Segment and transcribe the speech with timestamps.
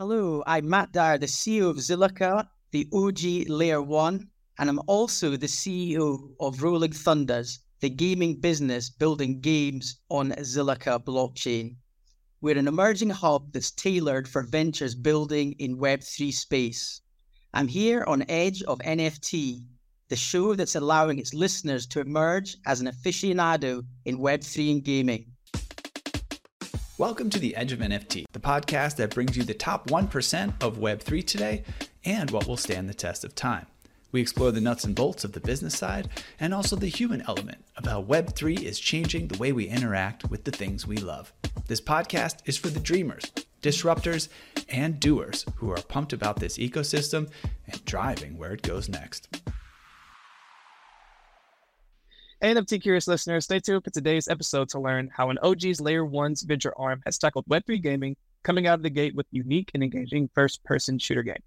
[0.00, 5.36] Hello, I'm Matt Dyer, the CEO of Zilliqa, the OG Layer 1, and I'm also
[5.36, 11.76] the CEO of Rolling Thunders, the gaming business building games on Zilliqa blockchain.
[12.40, 17.02] We're an emerging hub that's tailored for ventures building in Web3 space.
[17.52, 19.66] I'm here on Edge of NFT,
[20.08, 25.32] the show that's allowing its listeners to emerge as an aficionado in Web3 and gaming.
[27.00, 30.76] Welcome to the Edge of NFT, the podcast that brings you the top 1% of
[30.76, 31.64] Web3 today
[32.04, 33.64] and what will stand the test of time.
[34.12, 37.64] We explore the nuts and bolts of the business side and also the human element
[37.78, 41.32] of how Web3 is changing the way we interact with the things we love.
[41.68, 43.32] This podcast is for the dreamers,
[43.62, 44.28] disruptors,
[44.68, 47.30] and doers who are pumped about this ecosystem
[47.66, 49.40] and driving where it goes next.
[52.42, 56.40] NFT curious listeners, stay tuned for today's episode to learn how an OG's Layer 1's
[56.40, 60.30] venture arm has tackled Web3 gaming, coming out of the gate with unique and engaging
[60.34, 61.42] first person shooter game.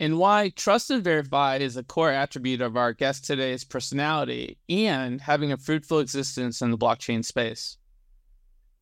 [0.00, 5.20] And why trust and verify is a core attribute of our guest today's personality and
[5.20, 7.76] having a fruitful existence in the blockchain space.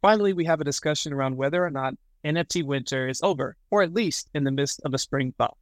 [0.01, 1.93] Finally, we have a discussion around whether or not
[2.25, 5.53] NFT winter is over, or at least in the midst of a spring thaw.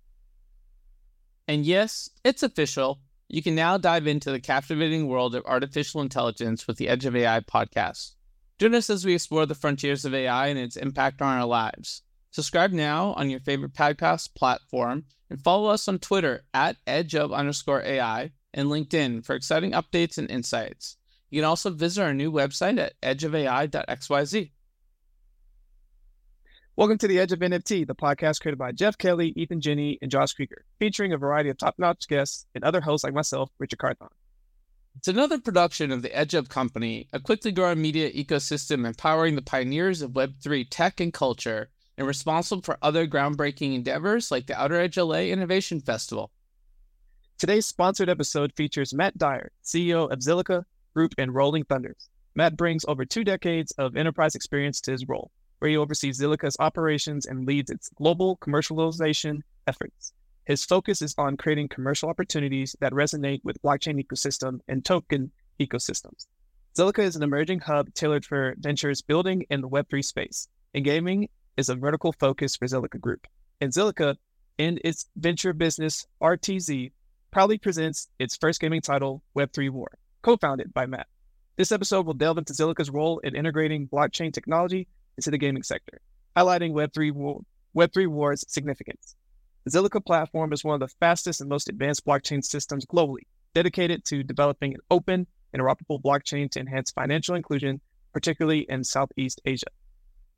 [1.48, 3.00] And yes, it's official
[3.32, 7.14] you can now dive into the captivating world of artificial intelligence with the Edge of
[7.14, 8.14] AI podcast.
[8.58, 12.02] Join us as we explore the frontiers of AI and its impact on our lives.
[12.32, 17.32] Subscribe now on your favorite podcast platform and follow us on Twitter at edge of
[17.32, 20.96] underscore AI and LinkedIn for exciting updates and insights.
[21.30, 24.50] You can also visit our new website at edgeofai.xyz.
[26.80, 30.10] Welcome to the Edge of NFT, the podcast created by Jeff Kelly, Ethan Jenny, and
[30.10, 34.08] Josh Krieger, featuring a variety of top-notch guests and other hosts like myself, Richard Carthon.
[34.96, 39.42] It's another production of the Edge Up Company, a quickly growing media ecosystem empowering the
[39.42, 44.80] pioneers of Web3 tech and culture and responsible for other groundbreaking endeavors like the Outer
[44.80, 46.30] Edge LA Innovation Festival.
[47.36, 50.64] Today's sponsored episode features Matt Dyer, CEO of Zilliqa
[50.94, 52.08] Group and Rolling Thunders.
[52.34, 55.30] Matt brings over two decades of enterprise experience to his role
[55.60, 60.12] where he oversees Zilliqa's operations and leads its global commercialization efforts.
[60.46, 66.26] His focus is on creating commercial opportunities that resonate with blockchain ecosystem and token ecosystems.
[66.76, 71.28] Zilliqa is an emerging hub tailored for ventures building in the Web3 space, and gaming
[71.56, 73.26] is a vertical focus for Zilliqa Group.
[73.60, 74.16] And Zilliqa,
[74.56, 76.90] in its venture business RTZ,
[77.30, 81.06] proudly presents its first gaming title, Web3 War, co-founded by Matt.
[81.56, 84.88] This episode will delve into Zilliqa's role in integrating blockchain technology
[85.20, 86.00] into the gaming sector,
[86.34, 87.42] highlighting Web3, War,
[87.76, 89.14] Web3 War's significance.
[89.64, 94.02] The Zilliqa platform is one of the fastest and most advanced blockchain systems globally, dedicated
[94.06, 97.82] to developing an open, interoperable blockchain to enhance financial inclusion,
[98.14, 99.66] particularly in Southeast Asia.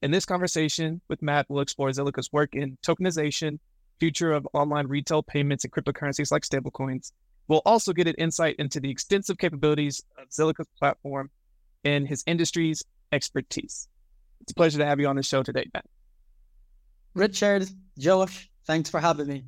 [0.02, 3.60] In this conversation with Matt, we'll explore Zilliqa's work in tokenization,
[4.00, 7.12] future of online retail payments and cryptocurrencies like stablecoins.
[7.46, 11.30] We'll also get an insight into the extensive capabilities of Zilliqa's platform
[11.84, 12.82] and his industry's
[13.12, 13.86] expertise.
[14.42, 15.82] It's a pleasure to have you on the show today, Ben.
[17.14, 19.44] Richard, Josh, thanks for having me.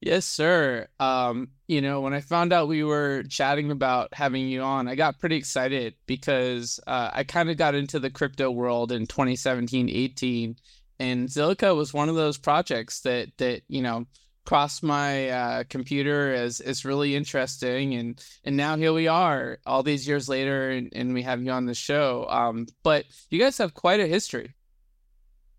[0.00, 0.88] Yes, sir.
[1.00, 4.94] Um, you know, when I found out we were chatting about having you on, I
[4.94, 9.88] got pretty excited because uh, I kind of got into the crypto world in 2017,
[9.88, 10.56] 18,
[11.00, 14.06] and Zilliqa was one of those projects that that you know
[14.46, 19.82] crossed my uh, computer as is really interesting and and now here we are all
[19.82, 23.58] these years later and, and we have you on the show um, but you guys
[23.58, 24.54] have quite a history.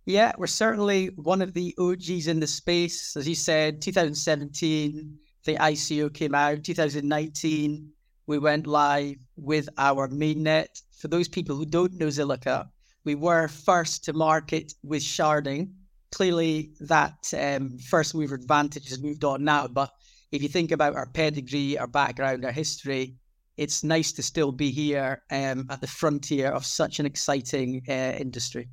[0.05, 3.15] Yeah we're certainly one of the og's in the space.
[3.17, 6.63] As you said 2017 the ico came out.
[6.63, 7.89] 2019
[8.25, 10.81] we went live with our mainnet.
[10.97, 12.69] For those people who don't know zilliqa
[13.03, 15.71] we were first to market with sharding
[16.17, 19.67] clearly that um, first mover advantage has moved on now.
[19.67, 19.91] But
[20.31, 23.13] if you think about our pedigree, our background, our history,
[23.55, 28.17] it's nice to still be here um, at the frontier of such an exciting uh,
[28.17, 28.67] industry.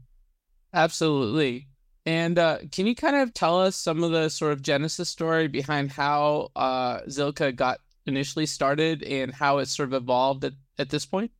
[0.72, 1.68] Absolutely.
[2.06, 5.46] And uh, can you kind of tell us some of the sort of genesis story
[5.46, 10.88] behind how uh, Zilliqa got initially started and how it sort of evolved at, at
[10.88, 11.30] this point?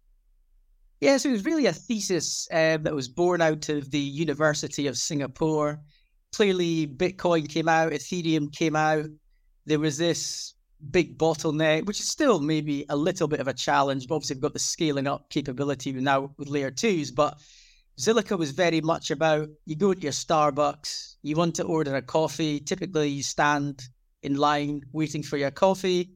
[1.01, 4.87] Yeah, so it was really a thesis um, that was born out of the University
[4.87, 5.81] of Singapore.
[6.35, 9.07] Clearly, Bitcoin came out, Ethereum came out.
[9.67, 10.55] There was this
[10.91, 14.09] big bottleneck, which is still maybe a little bit of a challenge.
[14.09, 17.13] But obviously, we've got the scaling up capability now with layer twos.
[17.13, 17.39] But
[18.01, 22.03] Zilliqa was very much about you go to your Starbucks, you want to order a
[22.03, 22.59] coffee.
[22.59, 23.85] Typically, you stand
[24.25, 26.15] in line waiting for your coffee.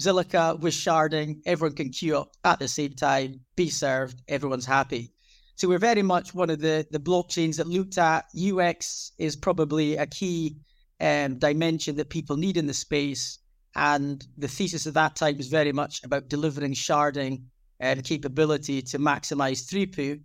[0.00, 5.12] Zilliqa with sharding, everyone can queue up at the same time, be served, everyone's happy.
[5.60, 9.94] So we're very much one of the, the blockchains that looked at UX is probably
[9.94, 10.56] a key
[11.02, 13.40] um, dimension that people need in the space.
[13.76, 17.42] And the thesis at that time was very much about delivering sharding
[17.78, 20.22] and capability to maximize throughput.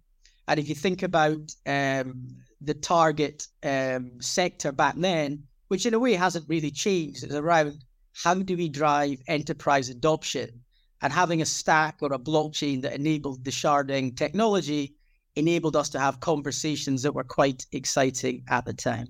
[0.48, 2.28] And if you think about um,
[2.62, 7.84] the target um, sector back then, which in a way hasn't really changed, it's around
[8.24, 10.62] how do we drive enterprise adoption?
[11.02, 14.96] And having a stack or a blockchain that enabled the sharding technology
[15.36, 19.08] enabled us to have conversations that were quite exciting at the time.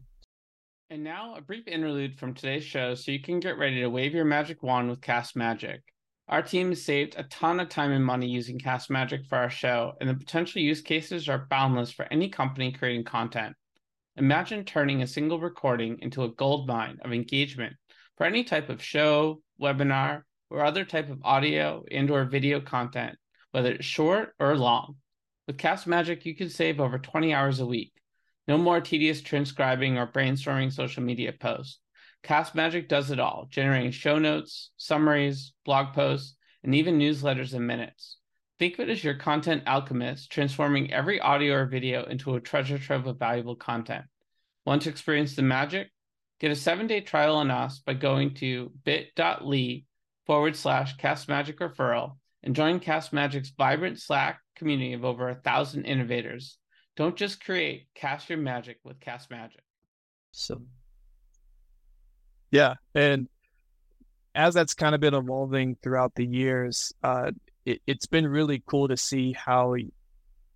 [0.89, 4.13] And now a brief interlude from today's show so you can get ready to wave
[4.13, 5.79] your magic wand with Castmagic.
[6.27, 10.09] Our team saved a ton of time and money using Castmagic for our show, and
[10.09, 13.55] the potential use cases are boundless for any company creating content.
[14.17, 17.75] Imagine turning a single recording into a gold mine of engagement
[18.17, 23.17] for any type of show, webinar, or other type of audio and or video content,
[23.51, 24.95] whether it's short or long.
[25.47, 27.93] With Castmagic, you can save over 20 hours a week.
[28.47, 31.79] No more tedious transcribing or brainstorming social media posts.
[32.23, 38.17] Castmagic does it all, generating show notes, summaries, blog posts, and even newsletters in minutes.
[38.57, 42.79] Think of it as your content alchemist, transforming every audio or video into a treasure
[42.79, 44.05] trove of valuable content.
[44.65, 45.91] Want to experience the magic?
[46.39, 49.83] Get a seven day trial on us by going to bit.ly
[50.25, 52.15] forward slash cast magic referral
[52.45, 56.57] and join Castmagic's vibrant Slack community of over a thousand innovators.
[56.95, 59.59] Don't just create, cast your magic with Castmagic.
[60.31, 60.61] So
[62.51, 63.27] yeah, and
[64.33, 67.31] as that's kind of been evolving throughout the years, uh,
[67.65, 69.75] it, has been really cool to see how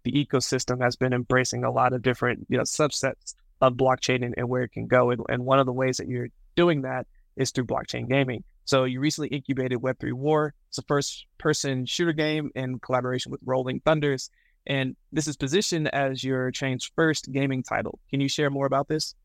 [0.03, 4.35] the ecosystem has been embracing a lot of different you know subsets of blockchain and,
[4.37, 5.11] and where it can go.
[5.11, 8.43] And, and one of the ways that you're doing that is through blockchain gaming.
[8.69, 10.53] So you recently incubated Web3 War.
[10.67, 14.29] It's a first person shooter game in collaboration with Rolling Thunders.
[14.67, 17.97] And this is positioned as your chain's first gaming title.
[18.11, 19.15] Can you share more about this?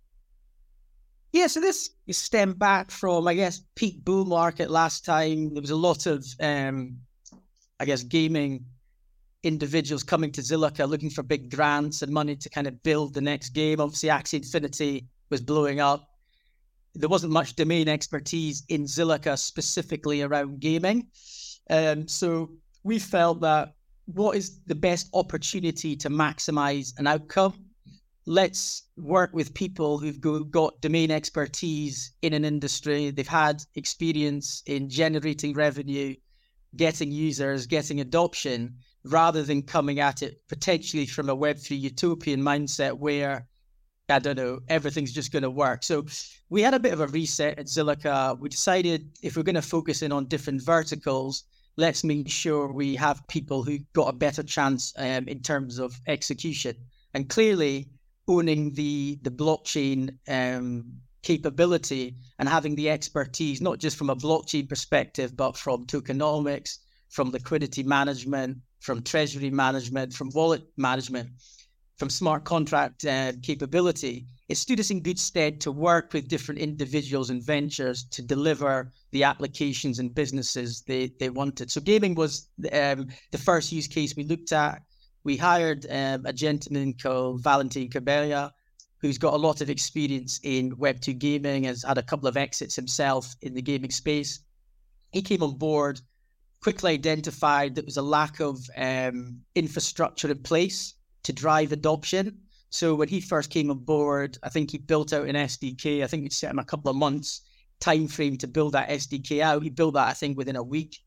[1.35, 5.52] Yeah, so this is stemmed back from, I guess, peak bull market last time.
[5.52, 6.96] There was a lot of, um,
[7.79, 8.64] I guess, gaming
[9.43, 13.20] individuals coming to Zilliqa looking for big grants and money to kind of build the
[13.20, 13.79] next game.
[13.79, 16.13] Obviously, Axie Infinity was blowing up.
[16.94, 21.08] There wasn't much domain expertise in Zilliqa specifically around gaming.
[21.70, 22.50] Um, so
[22.82, 23.75] we felt that
[24.06, 27.55] what is the best opportunity to maximize an outcome
[28.26, 30.20] let's work with people who've
[30.50, 33.11] got domain expertise in an industry.
[33.11, 36.14] They've had experience in generating revenue,
[36.76, 42.94] getting users, getting adoption, rather than coming at it potentially from a Web3 utopian mindset
[42.94, 43.46] where,
[44.11, 45.83] I don't know, everything's just going to work.
[45.83, 46.05] So
[46.51, 48.39] we had a bit of a reset at Zilliqa.
[48.39, 51.45] We decided if we're going to focus in on different verticals,
[51.77, 55.99] let's make sure we have people who got a better chance um, in terms of
[56.06, 56.77] execution.
[57.15, 57.89] And clearly,
[58.29, 60.85] owning the the blockchain um,
[61.23, 66.77] capability and having the expertise, not just from a blockchain perspective, but from tokenomics,
[67.09, 71.31] from liquidity management, from treasury management, from wallet management,
[71.96, 76.61] from smart contract uh, capability, it stood us in good stead to work with different
[76.61, 81.70] individuals and ventures to deliver the applications and businesses they, they wanted.
[81.70, 84.82] So gaming was um, the first use case we looked at
[85.25, 88.52] we hired um, a gentleman called Valentin Cabella,
[88.99, 92.77] who's got a lot of experience in Web2 gaming, has had a couple of exits
[92.77, 94.41] himself in the gaming space.
[95.13, 96.01] He came on board,
[96.63, 102.38] quickly identified that there was a lack of um, infrastructure in place to drive adoption.
[102.70, 106.02] So when he first came on board, I think he built out an SDK.
[106.02, 107.43] I think it set him a couple of months
[107.81, 109.62] time frame to build that SDK out.
[109.62, 110.98] He built that, I think, within a week.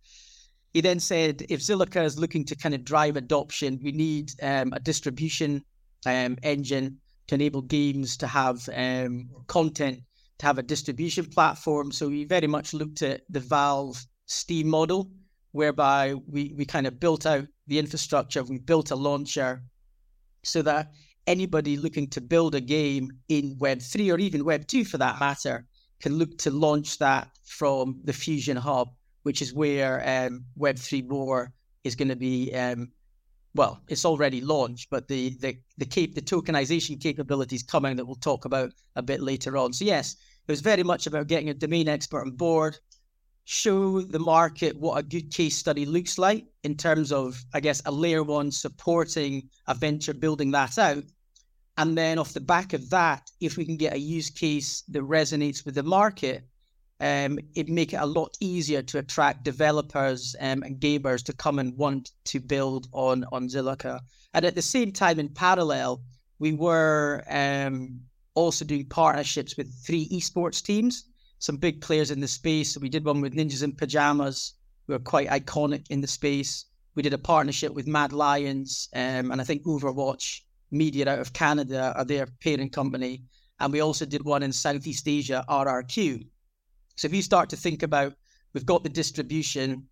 [0.73, 4.73] He then said, if Zilliqa is looking to kind of drive adoption, we need um,
[4.73, 5.63] a distribution
[6.05, 10.01] um, engine to enable games to have um, content,
[10.39, 11.91] to have a distribution platform.
[11.91, 15.09] So we very much looked at the Valve Steam model,
[15.51, 19.63] whereby we, we kind of built out the infrastructure, we built a launcher
[20.43, 20.91] so that
[21.25, 25.65] anybody looking to build a game in Web3 or even Web2 for that matter
[25.99, 28.89] can look to launch that from the Fusion Hub
[29.27, 31.51] which is where um, Web3 War
[31.83, 32.53] is going to be.
[32.55, 32.93] Um,
[33.55, 38.15] well, it's already launched, but the the the, cap- the tokenization capabilities coming that we'll
[38.15, 39.73] talk about a bit later on.
[39.73, 40.15] So yes,
[40.47, 42.77] it was very much about getting a domain expert on board,
[43.49, 47.81] show the market what a good case study looks like in terms of, I guess,
[47.85, 51.05] a layer one supporting a venture building that out.
[51.77, 55.01] And then off the back of that, if we can get a use case that
[55.01, 56.45] resonates with the market,
[56.99, 61.57] um, it'd make it a lot easier to attract developers um, and gamers to come
[61.57, 64.01] and want to build on on Zilliqa.
[64.33, 66.01] And at the same time, in parallel,
[66.39, 68.01] we were um,
[68.35, 71.05] also doing partnerships with three esports teams,
[71.39, 72.77] some big players in the space.
[72.77, 74.53] We did one with Ninjas in Pyjamas,
[74.87, 76.65] who are quite iconic in the space.
[76.95, 80.41] We did a partnership with Mad Lions, um, and I think OverActive
[80.71, 83.23] Media out of Canada are their parent company.
[83.59, 86.27] And we also did one in Southeast Asia, RRQ.
[86.95, 88.13] So if you start to think about,
[88.53, 89.87] we've got the distribution,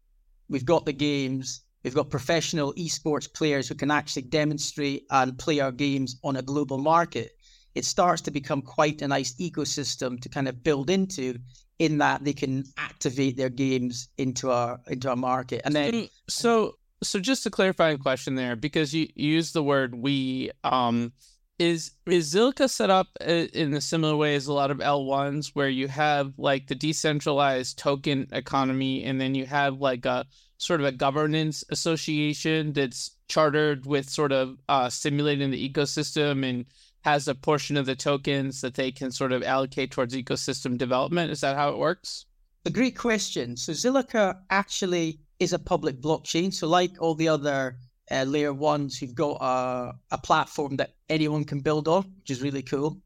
[0.49, 5.59] we've got the games, we've got professional esports players who can actually demonstrate and play
[5.59, 7.34] our games on a global market.
[7.75, 11.37] It starts to become quite a nice ecosystem to kind of build into
[11.79, 15.61] in that they can activate their games into our into our market.
[15.65, 19.95] And then so so just a clarifying question there because you, you use the word
[19.95, 21.11] we um
[21.59, 25.51] is is Zilliqa set up uh, in a similar way as a lot of L1s
[25.53, 30.25] where you have like the decentralized token economy and then you have like a
[30.57, 36.65] sort of a governance association that's chartered with sort of uh, stimulating the ecosystem and
[37.05, 41.31] has a portion of the tokens that they can sort of allocate towards ecosystem development.
[41.31, 42.25] Is that how it works?
[42.65, 43.55] A great question.
[43.55, 46.51] So Zilliqa actually is a public blockchain.
[46.51, 47.77] So like all the other
[48.09, 52.41] uh, layer ones who've got a, a platform that anyone can build on, which is
[52.41, 52.99] really cool.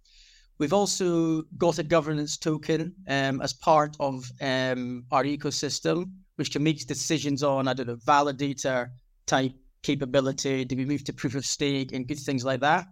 [0.59, 6.63] We've also got a governance token um, as part of um, our ecosystem, which can
[6.63, 8.91] make decisions on, I don't know, validator
[9.25, 9.51] type
[9.83, 10.63] capability.
[10.63, 12.85] Do we move to proof of stake and good things like that?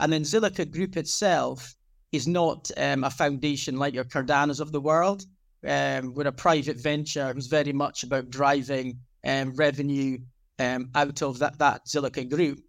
[0.00, 1.74] And then Zilliqa Group itself
[2.10, 5.26] is not um, a foundation like your Cardanos of the world.
[5.66, 10.18] Um, we're a private venture who's very much about driving um, revenue
[10.58, 12.60] um, out of that, that Zilliqa group.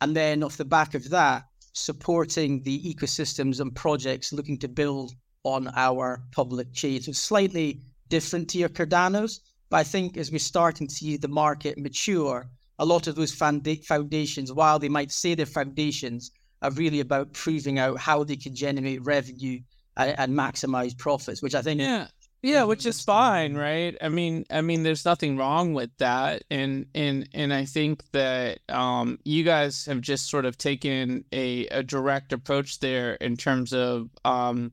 [0.00, 5.12] And then off the back of that, supporting the ecosystems and projects looking to build
[5.42, 7.00] on our public chain.
[7.00, 11.28] So slightly different to your Cardanos, but I think as we're starting to see the
[11.28, 12.46] market mature,
[12.78, 16.30] a lot of those foundations, while they might say they're foundations,
[16.64, 19.60] are really about proving out how they can generate revenue
[19.96, 22.08] and, and maximize profits, which I think yeah.
[22.42, 23.96] Yeah, which is fine, right?
[24.02, 28.58] I mean, I mean, there's nothing wrong with that, and and and I think that
[28.68, 33.72] um, you guys have just sort of taken a, a direct approach there in terms
[33.72, 34.72] of um,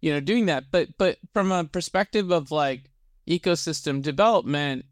[0.00, 0.64] you know, doing that.
[0.70, 2.90] But but from a perspective of like
[3.28, 4.86] ecosystem development,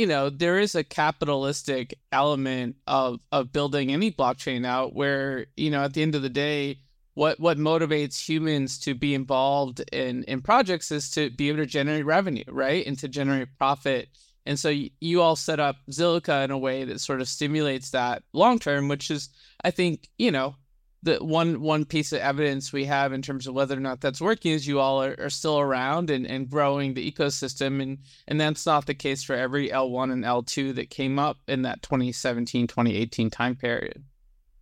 [0.00, 5.70] you know, there is a capitalistic element of of building any blockchain out, where you
[5.70, 6.78] know, at the end of the day
[7.12, 11.66] what what motivates humans to be involved in in projects is to be able to
[11.66, 14.08] generate revenue, right, and to generate profit.
[14.46, 17.90] And so you, you all set up Zilliqa in a way that sort of stimulates
[17.90, 19.28] that long term, which is,
[19.62, 20.56] I think, you know,
[21.02, 24.20] the one one piece of evidence we have in terms of whether or not that's
[24.20, 28.40] working is you all are, are still around and, and growing the ecosystem and and
[28.40, 32.66] that's not the case for every L1 and L2 that came up in that 2017
[32.66, 34.04] 2018 time period.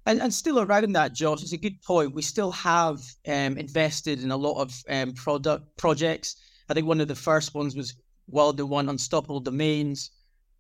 [0.07, 2.15] And, and still around that, Josh, it's a good point.
[2.15, 6.37] We still have um, invested in a lot of um, product projects.
[6.71, 7.95] I think one of the first ones was
[8.27, 10.11] Wilder One Unstoppable Domains.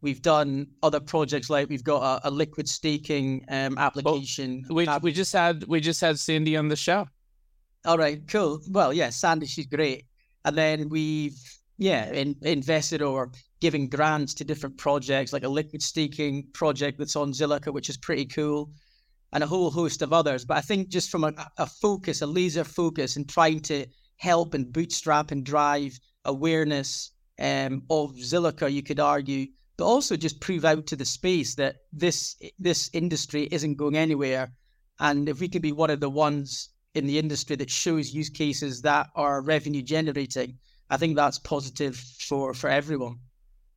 [0.01, 4.65] We've done other projects like we've got a, a liquid staking um, application.
[4.69, 7.07] Well, we, we just had we just had Sandy on the show.
[7.85, 8.61] All right, cool.
[8.71, 10.05] Well, yeah, Sandy, she's great.
[10.45, 11.39] And then we've
[11.79, 17.17] yeah in, invested or giving grants to different projects, like a liquid staking project that's
[17.17, 18.71] on Zilliqa, which is pretty cool
[19.33, 20.45] and a whole host of others.
[20.45, 23.87] But I think just from a, a focus, a laser focus, and trying to
[24.17, 29.47] help and bootstrap and drive awareness um, of Zilliqa, you could argue,
[29.79, 34.53] but also just prove out to the space that this this industry isn't going anywhere.
[35.01, 38.29] And if we can be one of the ones in the industry that shows use
[38.29, 40.59] cases that are revenue generating,
[40.91, 43.21] I think that's positive for for everyone.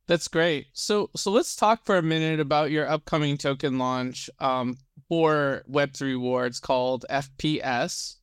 [0.08, 0.66] That's great.
[0.72, 4.28] So so let's talk for a minute about your upcoming token launch.
[4.40, 4.76] Um,
[5.08, 8.16] for Web3 Rewards called FPS.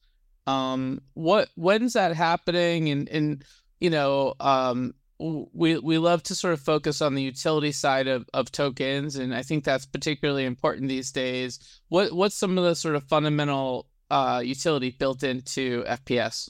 [0.47, 2.89] Um, what when's that happening?
[2.89, 3.45] And and
[3.79, 8.27] you know, um, we we love to sort of focus on the utility side of,
[8.33, 11.59] of tokens, and I think that's particularly important these days.
[11.89, 16.49] What what's some of the sort of fundamental uh, utility built into FPS?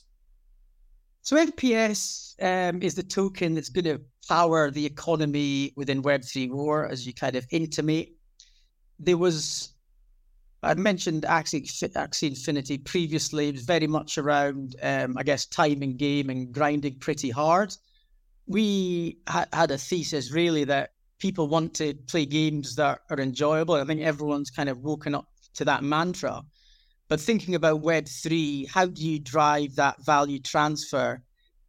[1.24, 6.88] So FPS um, is the token that's going to power the economy within Web3 War,
[6.88, 8.10] as you kind of intimate.
[9.00, 9.74] There was
[10.62, 13.50] I mentioned Axie, Axie Infinity previously.
[13.50, 17.74] It was very much around, um, I guess, time and game and grinding pretty hard.
[18.50, 23.76] We ha- had a thesis really that people want to play games that are enjoyable.
[23.76, 26.42] I think everyone's kind of woken up to that mantra.
[27.08, 31.24] But thinking about Web3, how do you drive that value transfer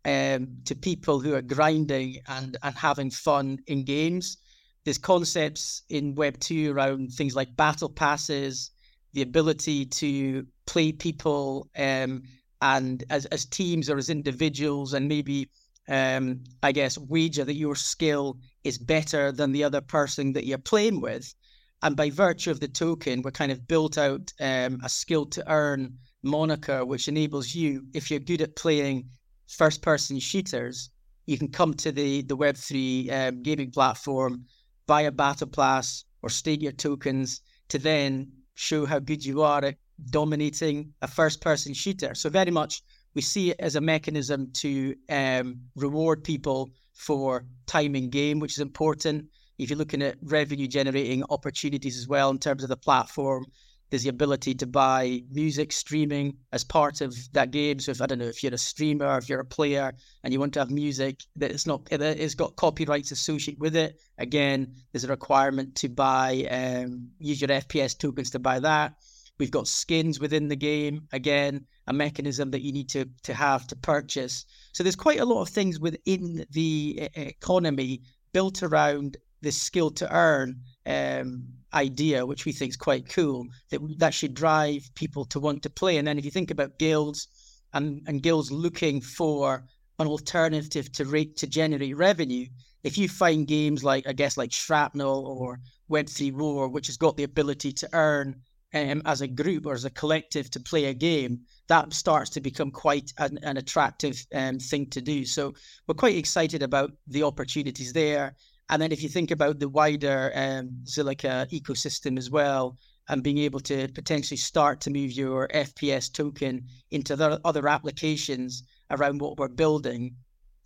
[0.04, 4.38] um, to people who are grinding and and having fun in games.
[4.84, 8.70] There's concepts in Web two around things like battle passes,
[9.12, 12.22] the ability to play people um,
[12.62, 15.50] and as as teams or as individuals, and maybe
[15.88, 20.58] um, I guess wager that your skill is better than the other person that you're
[20.58, 21.34] playing with.
[21.82, 25.50] And by virtue of the token, we're kind of built out um, a skill to
[25.50, 29.08] earn moniker, which enables you, if you're good at playing
[29.46, 30.90] first person shooters,
[31.26, 34.44] you can come to the, the Web3 um, gaming platform,
[34.86, 39.64] buy a battle pass or stake your tokens to then show how good you are
[39.64, 39.76] at
[40.10, 42.14] dominating a first person shooter.
[42.14, 42.82] So, very much
[43.14, 48.52] we see it as a mechanism to um, reward people for time in game, which
[48.52, 49.26] is important.
[49.58, 53.46] If you're looking at revenue generating opportunities as well in terms of the platform,
[53.90, 57.80] there's the ability to buy music streaming as part of that game.
[57.80, 60.38] So if I don't know if you're a streamer, if you're a player, and you
[60.38, 64.74] want to have music that it's not that it's got copyrights associated with it, again,
[64.92, 68.94] there's a requirement to buy um, use your FPS tokens to buy that.
[69.40, 71.08] We've got skins within the game.
[71.12, 74.44] Again, a mechanism that you need to to have to purchase.
[74.72, 78.02] So there's quite a lot of things within the economy
[78.34, 83.80] built around this skill to earn um, idea, which we think is quite cool, that
[83.98, 85.96] that should drive people to want to play.
[85.96, 87.26] And then if you think about guilds
[87.72, 89.64] and, and guilds looking for
[89.98, 92.46] an alternative to rate to generate revenue,
[92.82, 97.16] if you find games like I guess like Shrapnel or Web3 War, which has got
[97.16, 98.36] the ability to earn
[98.74, 102.40] um, as a group or as a collective to play a game, that starts to
[102.40, 105.24] become quite an, an attractive um, thing to do.
[105.24, 105.54] So
[105.86, 108.34] we're quite excited about the opportunities there.
[108.68, 112.76] And then if you think about the wider um, Zilliqa ecosystem as well,
[113.08, 118.62] and being able to potentially start to move your FPS token into the other applications
[118.90, 120.14] around what we're building,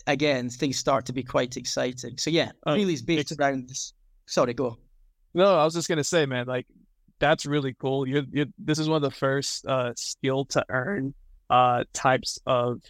[0.07, 2.19] again, things start to be quite exciting.
[2.19, 3.95] So yeah, uh, really is based around this.
[4.27, 4.77] Sorry, go.
[5.33, 6.67] No, I was just gonna say, man, like
[7.19, 8.07] that's really cool.
[8.07, 11.15] You're, you're this is one of the first uh, skill to earn
[11.51, 12.81] uh, types of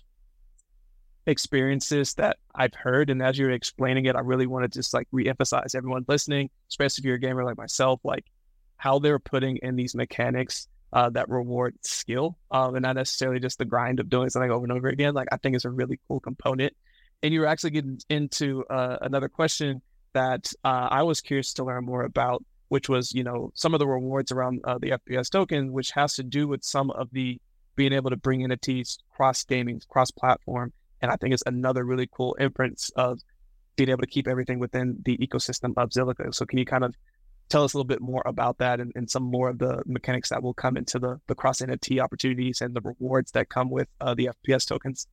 [1.26, 3.10] experiences that I've heard.
[3.10, 7.02] And as you're explaining it, I really want to just like reemphasize everyone listening, especially
[7.02, 8.24] if you're a gamer like myself, like
[8.76, 13.58] how they're putting in these mechanics uh, that reward skill um, and not necessarily just
[13.58, 15.14] the grind of doing something over and over again.
[15.14, 16.74] Like I think it's a really cool component.
[17.22, 19.80] And you're actually getting into uh, another question
[20.12, 23.78] that uh, I was curious to learn more about, which was, you know, some of
[23.78, 27.40] the rewards around uh, the FPS token, which has to do with some of the
[27.76, 32.08] being able to bring entities cross gaming, cross platform, and I think it's another really
[32.10, 33.20] cool inference of
[33.76, 36.34] being able to keep everything within the ecosystem of Zilliqa.
[36.34, 36.96] So can you kind of
[37.48, 40.30] tell us a little bit more about that and, and some more of the mechanics
[40.30, 43.86] that will come into the, the cross NFT opportunities and the rewards that come with
[44.00, 45.06] uh, the FPS tokens?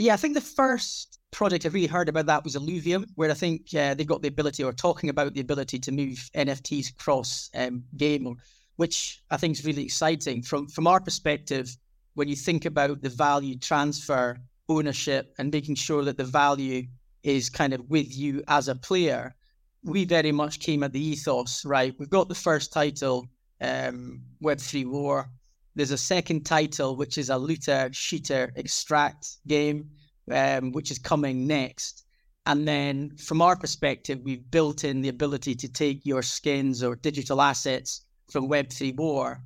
[0.00, 3.34] Yeah, I think the first project I really heard about that was Illuvium, where I
[3.34, 7.50] think uh, they've got the ability or talking about the ability to move NFTs across
[7.54, 8.34] um, game,
[8.76, 10.42] which I think is really exciting.
[10.42, 11.76] From from our perspective,
[12.14, 14.38] when you think about the value transfer
[14.70, 16.84] ownership and making sure that the value
[17.22, 19.34] is kind of with you as a player,
[19.82, 21.94] we very much came at the ethos, right?
[21.98, 23.28] We've got the first title,
[23.60, 25.28] um, Web3 War.
[25.74, 29.90] There's a second title, which is a looter shooter extract game,
[30.30, 32.04] um, which is coming next.
[32.46, 36.96] And then from our perspective, we've built in the ability to take your skins or
[36.96, 39.42] digital assets from Web3 War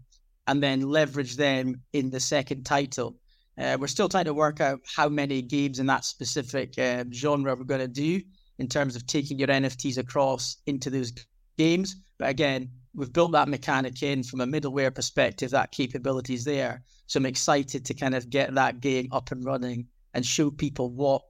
[0.47, 3.17] and then leverage them in the second title.
[3.57, 7.55] Uh, we're still trying to work out how many games in that specific uh, genre
[7.55, 8.21] we're going to do
[8.59, 11.13] in terms of taking your NFTs across into those
[11.57, 11.97] games.
[12.19, 16.83] But again, we've built that mechanic in from a middleware perspective, that capability is there.
[17.07, 20.91] So I'm excited to kind of get that game up and running and show people
[20.91, 21.23] what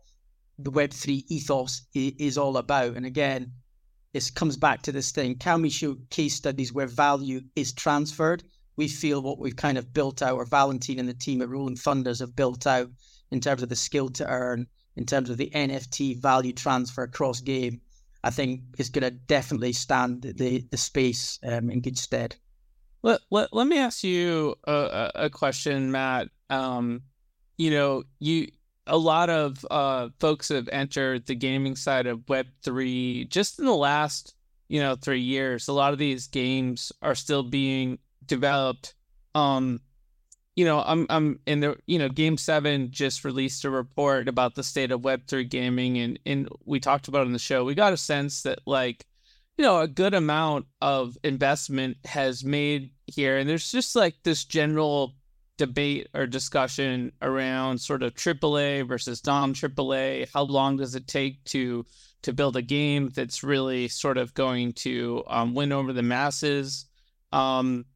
[0.59, 2.97] the Web3 ethos is all about.
[2.97, 3.53] And again,
[4.13, 8.45] this comes back to this thing can we show case studies where value is transferred
[8.77, 11.77] we feel what we've kind of built out, or Valentine and the team at Rolling
[11.77, 12.91] Thunders have built out
[13.31, 17.41] in terms of the skill to earn, in terms of the NFT value transfer across
[17.41, 17.81] game,
[18.25, 22.35] I think is going to definitely stand the the space um, in good stead.
[23.03, 26.29] Let, let, let me ask you a, a question, Matt.
[26.49, 27.03] Um,
[27.59, 28.49] you know, you
[28.87, 33.67] a lot of uh, folks have entered the gaming side of Web three just in
[33.67, 34.35] the last
[34.69, 35.69] you know three years.
[35.69, 38.95] A lot of these games are still being developed.
[39.35, 39.81] Um,
[40.57, 44.55] you know, I'm I'm in the you know, Game Seven just released a report about
[44.55, 47.65] the state of Web three gaming, and and we talked about in the show.
[47.65, 49.05] We got a sense that like,
[49.59, 54.45] you know, a good amount of investment has made here, and there's just like this
[54.45, 55.15] general
[55.57, 60.29] debate or discussion around sort of AAA versus non AAA.
[60.33, 61.85] How long does it take to
[62.23, 66.87] to build a game that's really sort of going to um, win over the masses?
[67.33, 67.87] Um,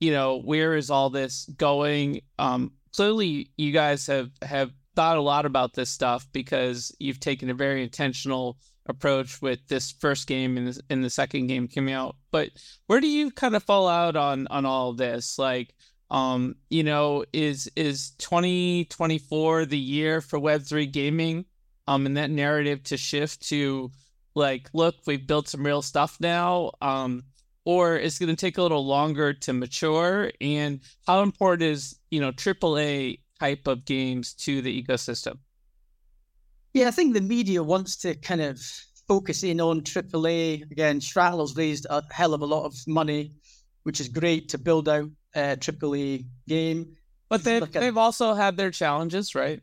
[0.00, 2.20] you know, where is all this going?
[2.38, 7.50] Um, clearly, you guys have have thought a lot about this stuff because you've taken
[7.50, 8.56] a very intentional
[8.86, 12.16] approach with this first game and, in the second game coming out.
[12.30, 12.50] But
[12.86, 15.38] where do you kind of fall out on on all this?
[15.38, 15.74] Like,
[16.10, 21.44] um, you know, is is 2024 the year for Web3 gaming?
[21.88, 23.92] Um, and that narrative to shift to
[24.34, 26.72] like, look, we've built some real stuff now.
[26.82, 27.22] Um,
[27.66, 30.30] or it's going to take a little longer to mature.
[30.40, 35.38] And how important is you know AAA type of games to the ecosystem?
[36.72, 38.60] Yeah, I think the media wants to kind of
[39.08, 40.70] focus in on AAA.
[40.70, 43.32] Again, Straddle's raised a hell of a lot of money,
[43.82, 46.96] which is great to build out a AAA game.
[47.28, 49.60] But they've, at, they've also had their challenges, right?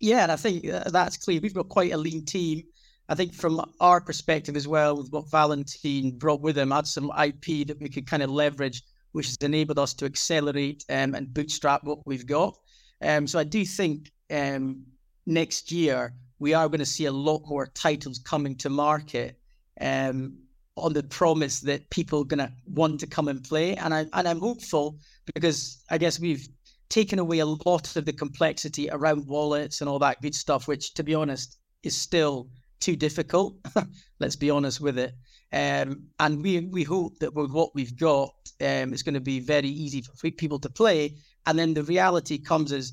[0.00, 1.40] Yeah, and I think uh, that's clear.
[1.40, 2.64] We've got quite a lean team.
[3.08, 7.12] I think from our perspective as well, with what Valentine brought with him, had some
[7.22, 11.32] IP that we could kind of leverage, which has enabled us to accelerate um, and
[11.32, 12.56] bootstrap what we've got.
[13.02, 14.84] Um, so I do think um,
[15.26, 19.38] next year we are going to see a lot more titles coming to market
[19.80, 20.36] um,
[20.76, 23.76] on the promise that people are going to want to come and play.
[23.76, 24.98] And I and I'm hopeful
[25.34, 26.46] because I guess we've
[26.88, 30.94] taken away a lot of the complexity around wallets and all that good stuff, which
[30.94, 32.48] to be honest is still
[32.80, 33.56] too difficult.
[34.20, 35.14] Let's be honest with it.
[35.52, 39.40] Um, and we we hope that with what we've got, um, it's going to be
[39.40, 41.16] very easy for people to play.
[41.46, 42.92] And then the reality comes as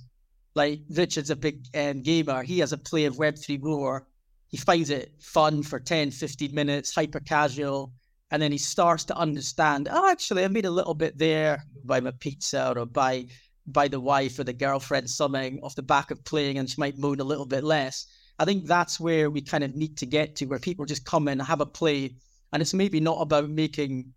[0.55, 2.43] like Richard's a big um, gamer.
[2.43, 4.07] He has a play of Web3 War.
[4.49, 7.91] He finds it fun for 10, 15 minutes, hyper casual.
[8.29, 11.99] And then he starts to understand, oh, actually, I made a little bit there, by
[11.99, 13.27] my pizza or by
[13.67, 16.97] by the wife or the girlfriend something off the back of playing and she might
[16.97, 18.07] moan a little bit less.
[18.39, 21.27] I think that's where we kind of need to get to, where people just come
[21.27, 22.15] in, and have a play,
[22.51, 24.13] and it's maybe not about making,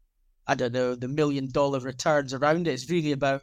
[0.46, 2.72] I don't know, the million dollar returns around it.
[2.72, 3.42] It's really about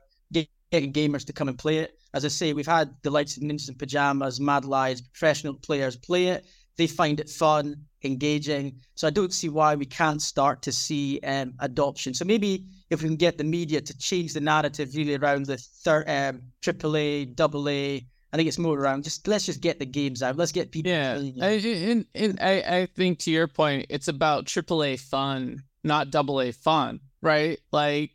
[0.74, 2.00] getting gamers to come and play it.
[2.16, 5.96] As I say, we've had the likes of Ninjas in Pyjamas, Mad Lions, professional players
[5.96, 6.46] play it.
[6.78, 8.82] They find it fun, engaging.
[8.96, 12.16] So I don't see why we can't start to see um, adoption.
[12.16, 15.58] So maybe if we can get the media to change the narrative really around the
[15.58, 20.24] third um, AAA, AA, I think it's more around just let's just get the games
[20.24, 20.36] out.
[20.36, 20.92] Let's get people.
[20.92, 26.10] Yeah, I, and, and I, I think to your point, it's about AAA fun, not
[26.10, 27.60] double A fun, right?
[27.72, 28.12] Like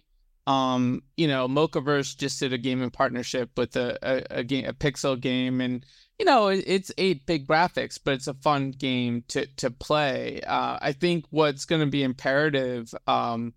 [0.48, 4.64] um, you know, Mocaverse just did a game in partnership with a, a, a game,
[4.64, 5.84] a pixel game, and
[6.18, 10.40] you know, it, it's eight bit graphics, but it's a fun game to to play.
[10.40, 13.52] Uh, I think what's going to be imperative, um,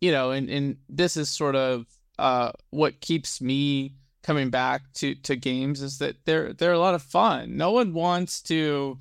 [0.00, 1.86] you know, and and this is sort of
[2.18, 6.94] uh, what keeps me coming back to to games is that they're they're a lot
[6.94, 7.56] of fun.
[7.56, 8.98] No one wants to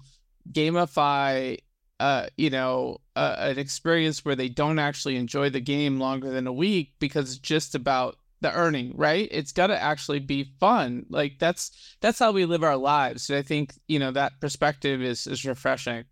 [0.51, 1.57] gamify
[1.99, 6.47] uh, you know, uh, an experience where they don't actually enjoy the game longer than
[6.47, 9.29] a week because it's just about the earning, right?
[9.31, 11.05] It's got to actually be fun.
[11.09, 13.23] Like that's that's how we live our lives.
[13.23, 16.03] So I think you know that perspective is is refreshing.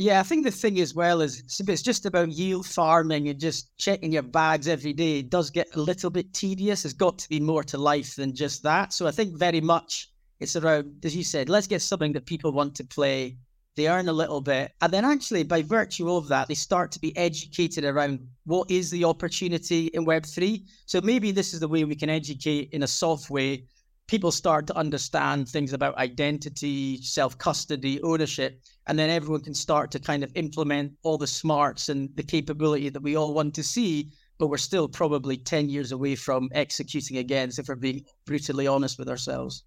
[0.00, 3.76] Yeah, I think the thing as well is it's just about yield farming and just
[3.76, 5.18] checking your bags every day.
[5.18, 6.84] It does get a little bit tedious.
[6.84, 8.94] There's got to be more to life than just that.
[8.94, 10.08] So I think very much
[10.38, 13.36] it's around, as you said, let's get something that people want to play
[13.76, 14.72] they earn a little bit.
[14.80, 18.90] And then actually, by virtue of that, they start to be educated around what is
[18.90, 20.64] the opportunity in Web3.
[20.86, 23.66] So maybe this is the way we can educate in a soft way.
[24.10, 29.92] People start to understand things about identity, self custody, ownership, and then everyone can start
[29.92, 33.62] to kind of implement all the smarts and the capability that we all want to
[33.62, 34.10] see.
[34.36, 38.98] But we're still probably 10 years away from executing against, if we're being brutally honest
[38.98, 39.62] with ourselves.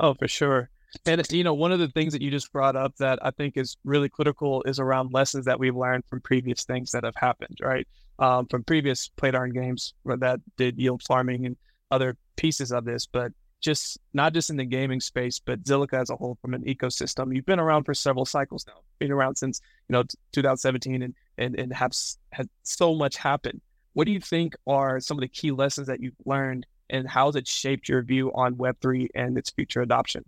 [0.00, 0.68] Oh, for sure.
[1.06, 3.56] And you know, one of the things that you just brought up that I think
[3.56, 7.56] is really critical is around lessons that we've learned from previous things that have happened,
[7.62, 7.88] right?
[8.18, 11.56] Um, from previous play darn games that did yield farming and
[11.90, 16.08] other pieces of this, but just not just in the gaming space, but Zilliqa as
[16.08, 17.34] a whole from an ecosystem.
[17.34, 21.58] You've been around for several cycles now, been around since you know 2017, and and
[21.58, 21.92] and have
[22.32, 23.60] had so much happen.
[23.92, 27.26] What do you think are some of the key lessons that you've learned, and how
[27.26, 30.24] has it shaped your view on Web three and its future adoption?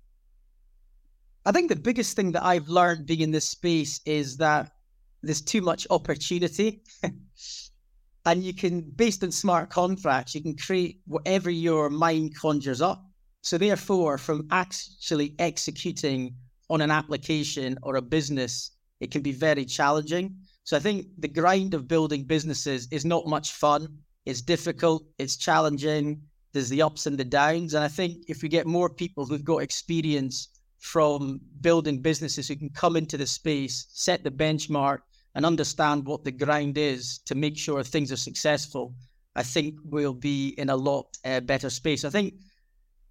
[1.46, 4.70] I think the biggest thing that I've learned being in this space is that
[5.22, 6.82] there's too much opportunity.
[8.24, 13.04] and you can, based on smart contracts, you can create whatever your mind conjures up.
[13.42, 16.36] So, therefore, from actually executing
[16.70, 20.36] on an application or a business, it can be very challenging.
[20.62, 23.98] So, I think the grind of building businesses is not much fun.
[24.24, 27.74] It's difficult, it's challenging, there's the ups and the downs.
[27.74, 32.56] And I think if we get more people who've got experience from building businesses who
[32.56, 34.98] can come into the space, set the benchmark,
[35.34, 38.94] and understand what the grind is to make sure things are successful,
[39.34, 42.04] I think we'll be in a lot uh, better space.
[42.04, 42.34] I think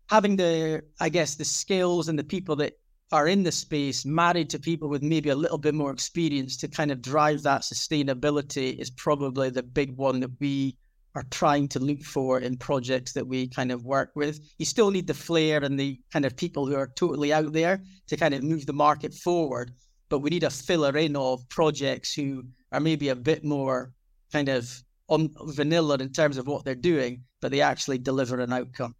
[0.10, 2.74] having the, I guess, the skills and the people that
[3.12, 6.68] are in the space married to people with maybe a little bit more experience to
[6.68, 10.78] kind of drive that sustainability is probably the big one that we
[11.14, 14.40] are trying to look for in projects that we kind of work with.
[14.58, 17.82] You still need the flair and the kind of people who are totally out there
[18.08, 19.72] to kind of move the market forward.
[20.12, 22.44] But we need a filler in of projects who
[22.74, 23.94] are maybe a bit more
[24.34, 28.52] kind of on vanilla in terms of what they're doing, but they actually deliver an
[28.52, 28.94] outcome.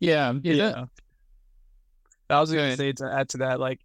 [0.00, 0.54] Yeah, yeah.
[0.54, 0.84] yeah.
[2.30, 3.80] I was going to say to add to that, like,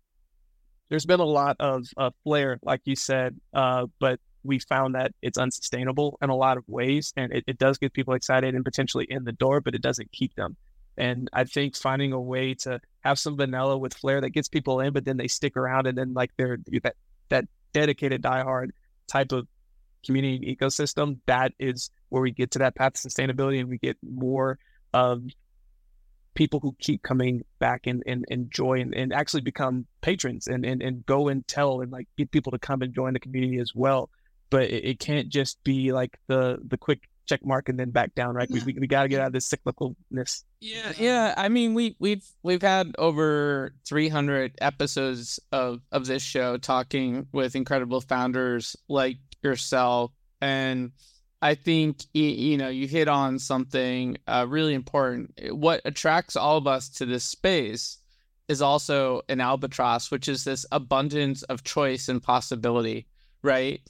[0.90, 5.12] there's been a lot of uh, flair, like you said, uh, but we found that
[5.22, 8.64] it's unsustainable in a lot of ways, and it, it does get people excited and
[8.64, 10.56] potentially in the door, but it doesn't keep them.
[10.98, 14.80] And I think finding a way to have some vanilla with flair that gets people
[14.80, 16.96] in, but then they stick around, and then like they're that
[17.30, 18.70] that dedicated diehard
[19.08, 19.48] type of
[20.06, 23.98] community ecosystem, that is where we get to that path of sustainability, and we get
[24.04, 24.60] more
[24.94, 25.24] of
[26.36, 30.82] people who keep coming back and, and enjoy and, and actually become patrons and, and,
[30.82, 33.74] and go and tell and like get people to come and join the community as
[33.76, 34.10] well.
[34.50, 38.16] But it, it can't just be like the the quick check mark and then back
[38.16, 38.50] down, right?
[38.50, 40.44] We, we, we got to get out of this cyclicalness.
[40.60, 41.34] Yeah, yeah.
[41.38, 47.56] I mean, we we've we've had over 300 episodes of of this show talking with
[47.56, 50.92] incredible founders like yourself, and
[51.42, 55.34] I think you know you hit on something uh, really important.
[55.52, 57.98] What attracts all of us to this space
[58.48, 63.08] is also an albatross, which is this abundance of choice and possibility,
[63.42, 63.82] right?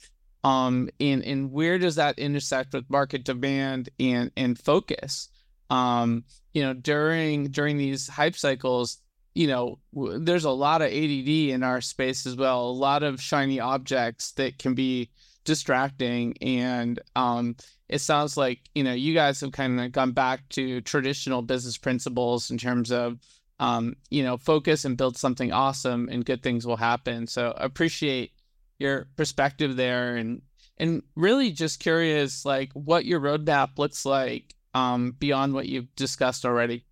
[0.44, 5.30] Um, and and where does that intersect with market demand and and focus?
[5.70, 8.98] Um, you know, during during these hype cycles,
[9.34, 12.68] you know, w- there's a lot of ADD in our space as well.
[12.68, 15.10] A lot of shiny objects that can be
[15.44, 17.56] distracting and um,
[17.88, 21.76] it sounds like you know you guys have kind of gone back to traditional business
[21.78, 23.18] principles in terms of
[23.60, 28.32] um, you know focus and build something awesome and good things will happen so appreciate
[28.78, 30.42] your perspective there and
[30.76, 36.44] and really just curious like what your roadmap looks like um, beyond what you've discussed
[36.44, 36.84] already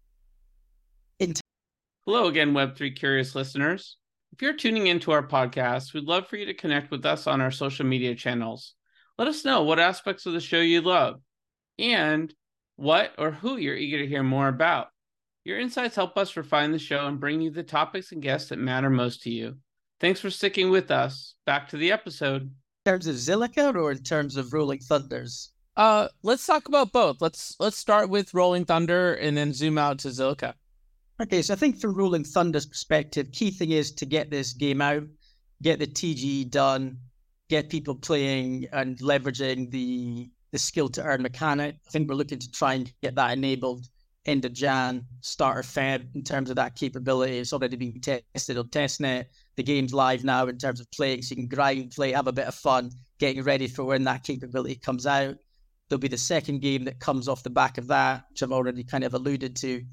[2.06, 3.96] hello again web3 curious listeners
[4.32, 7.42] if you're tuning into our podcast, we'd love for you to connect with us on
[7.42, 8.74] our social media channels.
[9.18, 11.20] Let us know what aspects of the show you love
[11.78, 12.32] and
[12.76, 14.88] what or who you're eager to hear more about.
[15.44, 18.58] Your insights help us refine the show and bring you the topics and guests that
[18.58, 19.56] matter most to you.
[20.02, 21.36] Thanks for sticking with us.
[21.46, 22.42] Back to the episode.
[22.42, 25.52] In terms of Zilliqa or in terms of Rolling Thunders?
[25.76, 27.18] Uh, let's talk about both.
[27.20, 30.54] Let's let's start with Rolling Thunder and then zoom out to Zilliqa.
[31.22, 34.82] Okay, so I think from Rolling Thunder's perspective, key thing is to get this game
[34.82, 35.04] out,
[35.62, 36.98] get the TGE done,
[37.48, 41.76] get people playing and leveraging the the skill to earn mechanic.
[41.86, 43.86] I think we're looking to try and get that enabled
[44.26, 47.38] of Jan, start of Feb in terms of that capability.
[47.38, 49.26] It's already being tested on testnet.
[49.56, 52.32] The game's live now in terms of playing, so you can grind, play, have a
[52.32, 55.36] bit of fun, getting ready for when that capability comes out.
[55.88, 58.84] There'll be the second game that comes off the back of that, which I've already
[58.84, 59.84] kind of alluded to.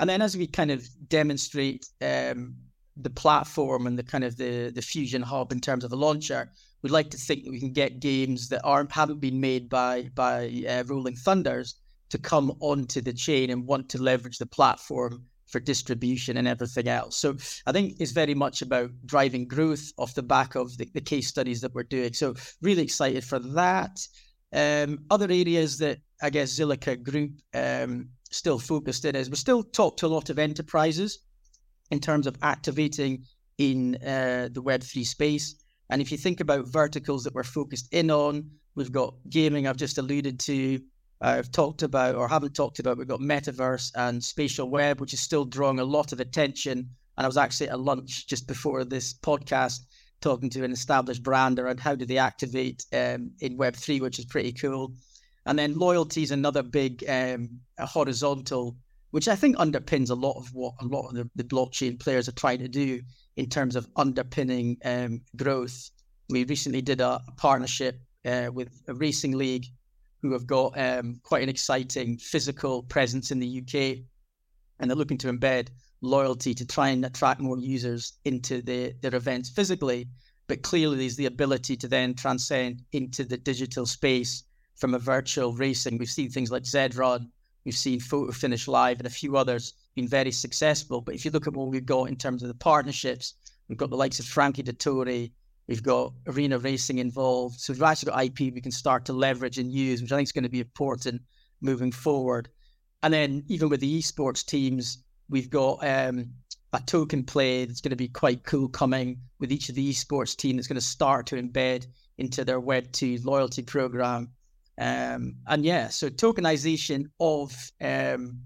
[0.00, 2.56] And then as we kind of demonstrate um,
[2.96, 6.50] the platform and the kind of the the fusion hub in terms of the launcher,
[6.82, 10.10] we'd like to think that we can get games that aren't haven't been made by
[10.14, 11.76] by uh, Rolling Thunders
[12.10, 16.88] to come onto the chain and want to leverage the platform for distribution and everything
[16.88, 17.16] else.
[17.16, 21.00] So I think it's very much about driving growth off the back of the, the
[21.00, 22.12] case studies that we're doing.
[22.12, 23.98] So really excited for that.
[24.52, 29.62] Um, other areas that I guess Zilliqa Group um, still focused in is we still
[29.62, 31.20] talk to a lot of enterprises
[31.90, 33.24] in terms of activating
[33.58, 35.54] in uh, the Web3 space.
[35.90, 39.76] And if you think about verticals that we're focused in on, we've got gaming, I've
[39.76, 40.80] just alluded to,
[41.20, 45.20] I've talked about or haven't talked about, we've got metaverse and spatial web, which is
[45.20, 46.90] still drawing a lot of attention.
[47.16, 49.80] And I was actually at a lunch just before this podcast
[50.20, 54.24] talking to an established brand around how do they activate um, in Web3, which is
[54.24, 54.92] pretty cool.
[55.46, 58.76] And then loyalty is another big um, horizontal,
[59.12, 62.28] which I think underpins a lot of what a lot of the, the blockchain players
[62.28, 63.00] are trying to do
[63.36, 65.90] in terms of underpinning um, growth.
[66.28, 69.66] We recently did a, partnership uh, with a racing league
[70.22, 73.98] who have got um, quite an exciting physical presence in the UK,
[74.78, 75.68] and they're looking to embed
[76.02, 80.08] loyalty to try and attract more users into the, their events physically.
[80.46, 84.44] But clearly, there's the ability to then transcend into the digital space
[84.76, 85.98] from a virtual racing.
[85.98, 87.30] We've seen things like Zed Run,
[87.66, 91.00] We've seen Photo Finish Live and a few others been very successful.
[91.00, 93.34] But if you look at what we've got in terms of the partnerships,
[93.66, 95.32] we've got the likes of Frankie Dettori,
[95.68, 97.60] we've got arena racing involved.
[97.60, 100.28] So we've actually got IP we can start to leverage and use, which I think
[100.28, 101.22] is going to be important
[101.60, 102.48] moving forward.
[103.02, 106.30] And then even with the esports teams, we've got um,
[106.72, 110.36] a token play that's going to be quite cool coming with each of the esports
[110.36, 111.86] team that's going to start to embed
[112.18, 114.30] into their Web2 loyalty program.
[114.78, 118.40] Um, and yeah, so tokenization of um,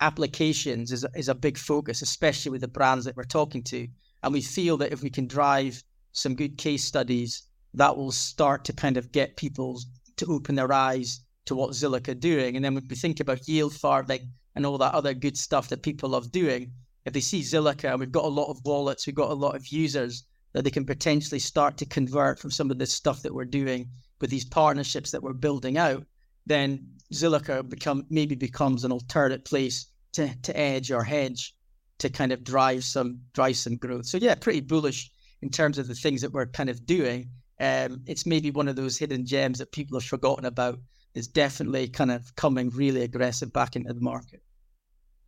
[0.00, 3.88] applications is, is a big focus, especially with the brands that we're talking to.
[4.22, 7.42] And we feel that if we can drive some good case studies,
[7.74, 9.80] that will start to kind of get people
[10.16, 12.56] to open their eyes to what Zilliqa are doing.
[12.56, 15.82] And then when we think about yield farming and all that other good stuff that
[15.82, 16.72] people love doing,
[17.04, 19.56] if they see Zilliqa and we've got a lot of wallets, we've got a lot
[19.56, 23.34] of users that they can potentially start to convert from some of this stuff that
[23.34, 23.88] we're doing
[24.20, 26.04] with these partnerships that we're building out,
[26.46, 31.54] then Zilliqa become maybe becomes an alternate place to, to edge or hedge
[31.98, 34.06] to kind of drive some drive some growth.
[34.06, 35.10] So yeah, pretty bullish
[35.42, 37.28] in terms of the things that we're kind of doing.
[37.60, 40.78] Um, it's maybe one of those hidden gems that people have forgotten about.
[41.14, 44.42] It's definitely kind of coming really aggressive back into the market.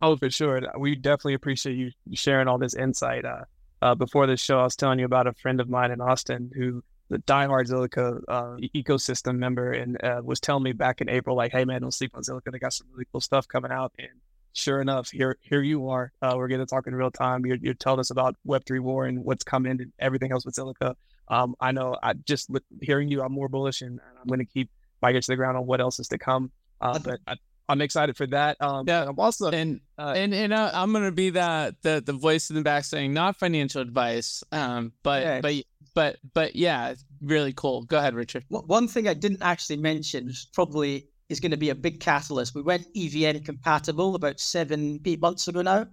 [0.01, 0.61] Oh, for sure.
[0.77, 3.25] We definitely appreciate you sharing all this insight.
[3.25, 3.43] Uh,
[3.81, 6.51] uh, before this show, I was telling you about a friend of mine in Austin
[6.55, 11.35] who the diehard Zilliqa uh, ecosystem member and uh, was telling me back in April,
[11.35, 12.51] like, hey man, don't sleep on Zilliqa.
[12.51, 13.93] They got some really cool stuff coming out.
[13.99, 14.09] And
[14.55, 16.11] sure enough, here here you are.
[16.21, 17.45] Uh, we're going to talk in real time.
[17.45, 20.95] You're, you're telling us about Web3 War and what's coming and everything else with Zilliqa.
[21.27, 22.49] Um, I know I just
[22.81, 24.69] hearing you, I'm more bullish and I'm going to keep
[25.01, 26.51] my ear to the ground on what else is to come.
[26.81, 27.35] Uh, but I,
[27.67, 28.57] I'm excited for that.
[28.61, 32.13] Um, yeah, I'm also and uh, and and uh, I'm gonna be that the the
[32.13, 35.41] voice in the back saying not financial advice, um, but yeah.
[35.41, 35.55] but
[35.95, 37.83] but but yeah, really cool.
[37.83, 38.45] Go ahead, Richard.
[38.49, 42.55] One thing I didn't actually mention, probably is going to be a big catalyst.
[42.55, 45.87] We went EVM compatible about seven eight months ago now.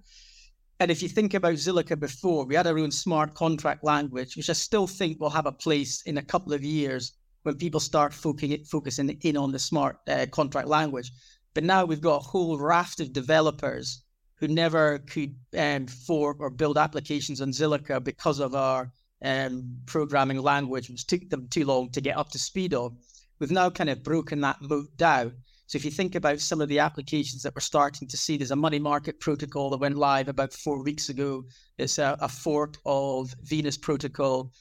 [0.80, 4.50] And if you think about Zilliqa before, we had our own smart contract language, which
[4.50, 7.12] I still think will have a place in a couple of years
[7.44, 11.12] when people start focusing, in on the smart uh, contract language.
[11.54, 14.02] But now we've got a whole raft of developers
[14.36, 18.90] who never could um, fork or build applications on Zilliqa because of our
[19.22, 22.96] um, programming language, which took them too long to get up to speed on.
[23.42, 25.32] We've now kind of broken that moat down.
[25.66, 28.52] So if you think about some of the applications that we're starting to see, there's
[28.52, 31.42] a money market protocol that went live about four weeks ago.
[31.76, 34.52] It's a, a fork of Venus protocol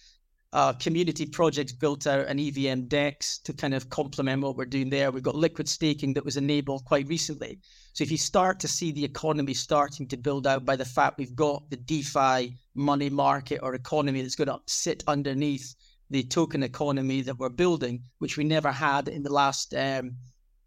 [0.54, 4.90] uh, community projects built out an EVM DEX to kind of complement what we're doing
[4.90, 5.12] there.
[5.12, 7.60] We've got liquid staking that was enabled quite recently.
[7.94, 11.20] So if you start to see the economy starting to build out by the fact
[11.20, 15.76] we've got the DeFi money market or economy that's going to sit underneath
[16.12, 20.18] the token economy that we're building, which we never had in the last, um,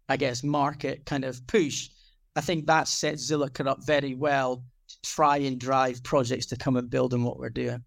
[0.09, 1.89] I guess, market kind of push.
[2.35, 6.77] I think that sets Zilliqa up very well to try and drive projects to come
[6.77, 7.83] and build on what we're doing.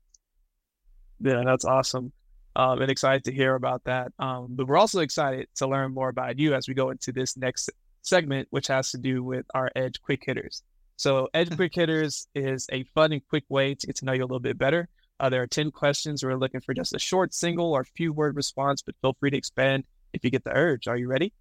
[1.20, 2.12] Yeah, that's awesome.
[2.54, 4.12] Um, and excited to hear about that.
[4.20, 7.36] Um, but we're also excited to learn more about you as we go into this
[7.36, 7.70] next
[8.02, 10.62] segment, which has to do with our Edge Quick Hitters.
[10.96, 14.22] So, Edge Quick Hitters is a fun and quick way to get to know you
[14.22, 14.88] a little bit better.
[15.20, 16.22] Uh, there are 10 questions.
[16.22, 19.36] We're looking for just a short, single, or few word response, but feel free to
[19.36, 20.88] expand if you get the urge.
[20.88, 21.32] Are you ready?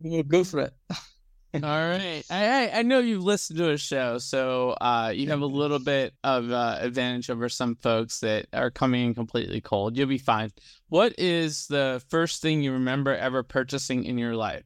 [0.00, 0.74] Yeah, go for it.
[1.54, 2.22] All right.
[2.30, 6.14] I, I know you've listened to a show, so uh, you have a little bit
[6.24, 9.96] of uh, advantage over some folks that are coming in completely cold.
[9.96, 10.50] You'll be fine.
[10.88, 14.64] What is the first thing you remember ever purchasing in your life?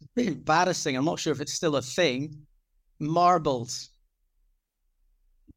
[0.00, 0.96] It's a bit embarrassing.
[0.96, 2.46] I'm not sure if it's still a thing.
[2.98, 3.90] Marbles.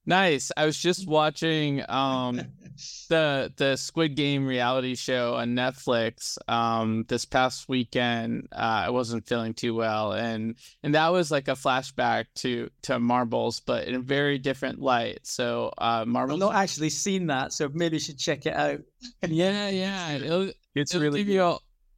[0.09, 0.51] Nice.
[0.57, 2.41] I was just watching um
[3.09, 8.47] the the Squid Game reality show on Netflix um this past weekend.
[8.51, 12.97] Uh, I wasn't feeling too well and and that was like a flashback to to
[12.97, 15.19] marbles but in a very different light.
[15.27, 18.79] So uh marbles I've not actually seen that, so maybe you should check it out.
[19.27, 20.09] yeah, yeah.
[20.13, 21.57] It'll, it's it'll really give you a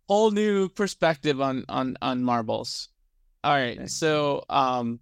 [0.10, 2.90] whole new perspective on on on marbles.
[3.46, 3.90] All right.
[3.90, 5.00] So um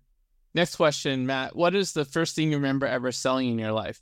[0.60, 1.56] Next question, Matt.
[1.56, 4.02] What is the first thing you remember ever selling in your life?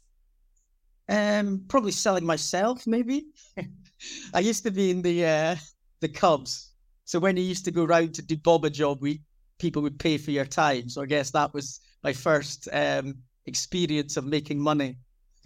[1.08, 3.28] Um, probably selling myself, maybe.
[4.34, 5.56] I used to be in the uh,
[6.00, 6.72] the Cubs,
[7.06, 9.22] so when you used to go around to do bob a job, we
[9.60, 10.90] people would pay for your time.
[10.90, 14.98] So I guess that was my first um, experience of making money.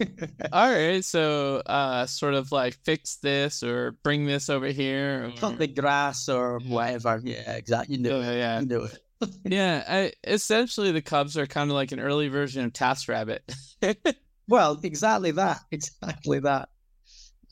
[0.50, 5.32] All right, so uh, sort of like fix this or bring this over here, or...
[5.32, 7.20] cut the grass or whatever.
[7.22, 7.96] Yeah, exactly.
[7.96, 9.01] You know, oh, yeah, you know it
[9.44, 13.40] yeah, I, essentially the Cubs are kind of like an early version of TaskRabbit.
[14.48, 15.60] well, exactly that.
[15.70, 16.68] Exactly that.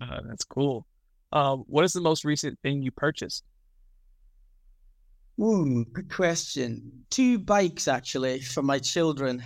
[0.00, 0.86] Uh, that's cool.
[1.32, 3.44] Um, what is the most recent thing you purchased?
[5.40, 7.04] Ooh, good question.
[7.10, 9.42] Two bikes actually for my children.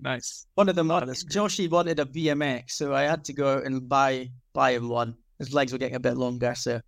[0.00, 0.46] Nice.
[0.54, 1.42] One of them, Oh, that's great.
[1.42, 5.16] Joshy wanted a BMX, so I had to go out and buy buy him one.
[5.38, 6.80] His legs were getting a bit longer, so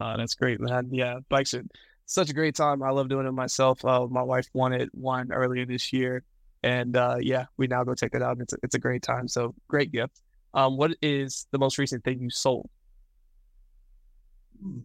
[0.00, 0.88] Uh, that's great, man.
[0.92, 1.64] Yeah, bikes are
[2.08, 2.82] such a great time.
[2.82, 3.84] I love doing it myself.
[3.84, 6.24] Uh, my wife wanted one earlier this year,
[6.62, 8.38] and uh, yeah, we now go take it out.
[8.40, 9.28] It's a, it's a great time.
[9.28, 10.20] So great gift.
[10.54, 12.68] Um, what is the most recent thing you sold?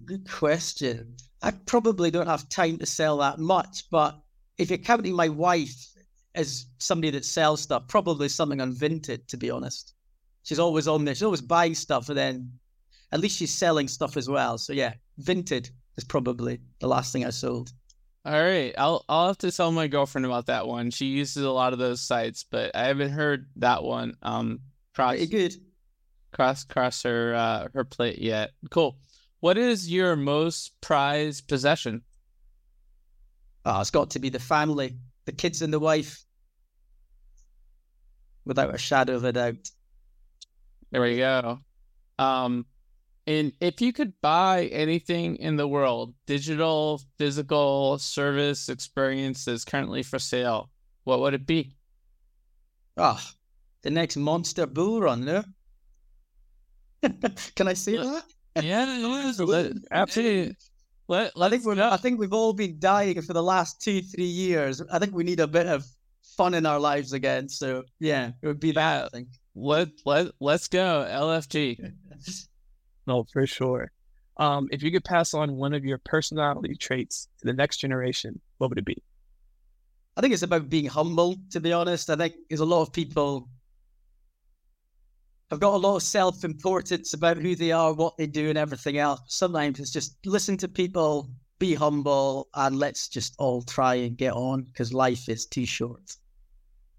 [0.05, 1.15] Good question.
[1.41, 4.19] I probably don't have time to sell that much, but
[4.57, 5.93] if you're counting my wife
[6.35, 9.93] as somebody that sells stuff, probably something on Vinted, to be honest.
[10.43, 11.15] She's always on there.
[11.15, 12.51] She's always buying stuff, and then
[13.13, 14.57] at least she's selling stuff as well.
[14.57, 17.71] So yeah, Vinted is probably the last thing I sold.
[18.25, 20.91] All right, I'll I'll have to tell my girlfriend about that one.
[20.91, 24.61] She uses a lot of those sites, but I haven't heard that one um
[24.95, 25.55] cross Pretty good.
[26.31, 28.51] cross cross her uh, her plate yet.
[28.69, 28.97] Cool.
[29.41, 32.03] What is your most prized possession?
[33.65, 36.23] Oh, it's got to be the family, the kids and the wife,
[38.45, 39.69] without a shadow of a doubt.
[40.91, 41.59] There we go.
[42.19, 42.65] Um,
[43.25, 50.03] and if you could buy anything in the world, digital, physical, service, experience that's currently
[50.03, 50.69] for sale,
[51.05, 51.73] what would it be?
[52.97, 53.23] Ah,
[53.81, 55.43] the next monster bull run, no?
[57.55, 58.23] Can I say that?
[58.61, 58.85] Yeah,
[59.39, 60.55] let, Absolutely.
[61.07, 64.25] Let, I think we're, I think we've all been dying for the last two, three
[64.25, 64.81] years.
[64.91, 65.85] I think we need a bit of
[66.37, 67.49] fun in our lives again.
[67.49, 69.05] So yeah, it would be that.
[69.05, 69.29] I think.
[69.55, 71.93] let let let's go LFG.
[73.05, 73.91] No, for sure.
[74.37, 78.39] Um, if you could pass on one of your personality traits to the next generation,
[78.57, 79.03] what would it be?
[80.15, 81.35] I think it's about being humble.
[81.51, 83.49] To be honest, I think there's a lot of people
[85.51, 88.97] have got a lot of self-importance about who they are, what they do, and everything
[88.97, 89.21] else.
[89.27, 91.29] Sometimes it's just listen to people,
[91.59, 96.15] be humble, and let's just all try and get on because life is too short.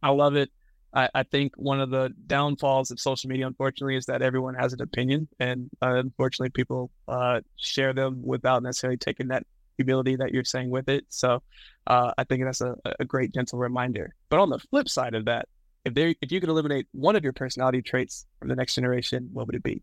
[0.02, 0.50] I love it.
[0.94, 4.72] I, I think one of the downfalls of social media, unfortunately, is that everyone has
[4.72, 9.44] an opinion, and uh, unfortunately, people uh, share them without necessarily taking that
[9.76, 11.04] humility that you're saying with it.
[11.08, 11.42] So,
[11.86, 14.14] uh, I think that's a, a great gentle reminder.
[14.28, 15.48] But on the flip side of that,
[15.84, 19.28] if there, if you could eliminate one of your personality traits from the next generation,
[19.32, 19.82] what would it be?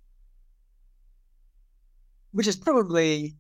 [2.32, 3.36] which is probably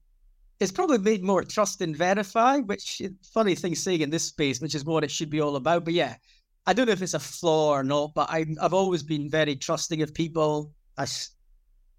[0.59, 3.01] it's probably made more trust and verify, which
[3.33, 5.83] funny thing saying in this space, which is what it should be all about.
[5.83, 6.17] But yeah,
[6.65, 9.55] I don't know if it's a flaw or not, but I, I've always been very
[9.55, 10.73] trusting of people.
[10.97, 11.31] I s-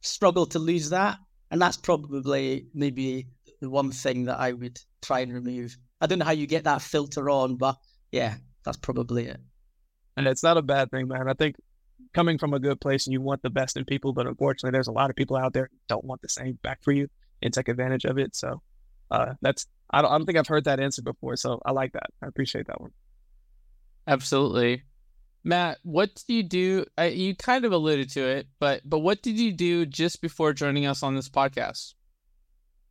[0.00, 1.18] struggle to lose that,
[1.50, 3.26] and that's probably maybe
[3.60, 5.76] the one thing that I would try and remove.
[6.00, 7.76] I don't know how you get that filter on, but
[8.12, 9.40] yeah, that's probably it.
[10.16, 11.28] And it's not a bad thing, man.
[11.28, 11.56] I think
[12.12, 14.88] coming from a good place and you want the best in people, but unfortunately, there's
[14.88, 17.08] a lot of people out there don't want the same back for you
[17.42, 18.36] and take advantage of it.
[18.36, 18.62] So
[19.10, 21.36] uh, that's I don't, I don't think I've heard that answer before.
[21.36, 22.10] So I like that.
[22.22, 22.90] I appreciate that one.
[24.06, 24.82] Absolutely.
[25.44, 26.84] Matt, what did you do?
[26.96, 30.52] I, you kind of alluded to it, but but what did you do just before
[30.52, 31.94] joining us on this podcast?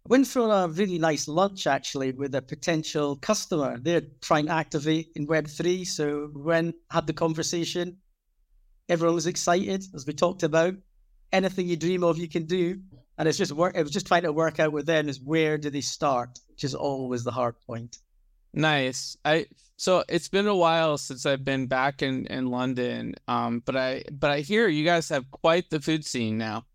[0.05, 3.77] I went for a really nice lunch actually with a potential customer.
[3.79, 5.85] They're trying to activate in Web3.
[5.85, 7.97] So when had the conversation,
[8.89, 10.73] everyone was excited, as we talked about.
[11.31, 12.81] Anything you dream of, you can do.
[13.17, 13.77] And it's just work.
[13.77, 16.63] It was just trying to work out with them is where do they start, which
[16.63, 17.99] is always the hard point.
[18.53, 19.17] Nice.
[19.23, 19.47] I
[19.77, 23.15] so it's been a while since I've been back in in London.
[23.27, 26.65] Um, but I but I hear you guys have quite the food scene now.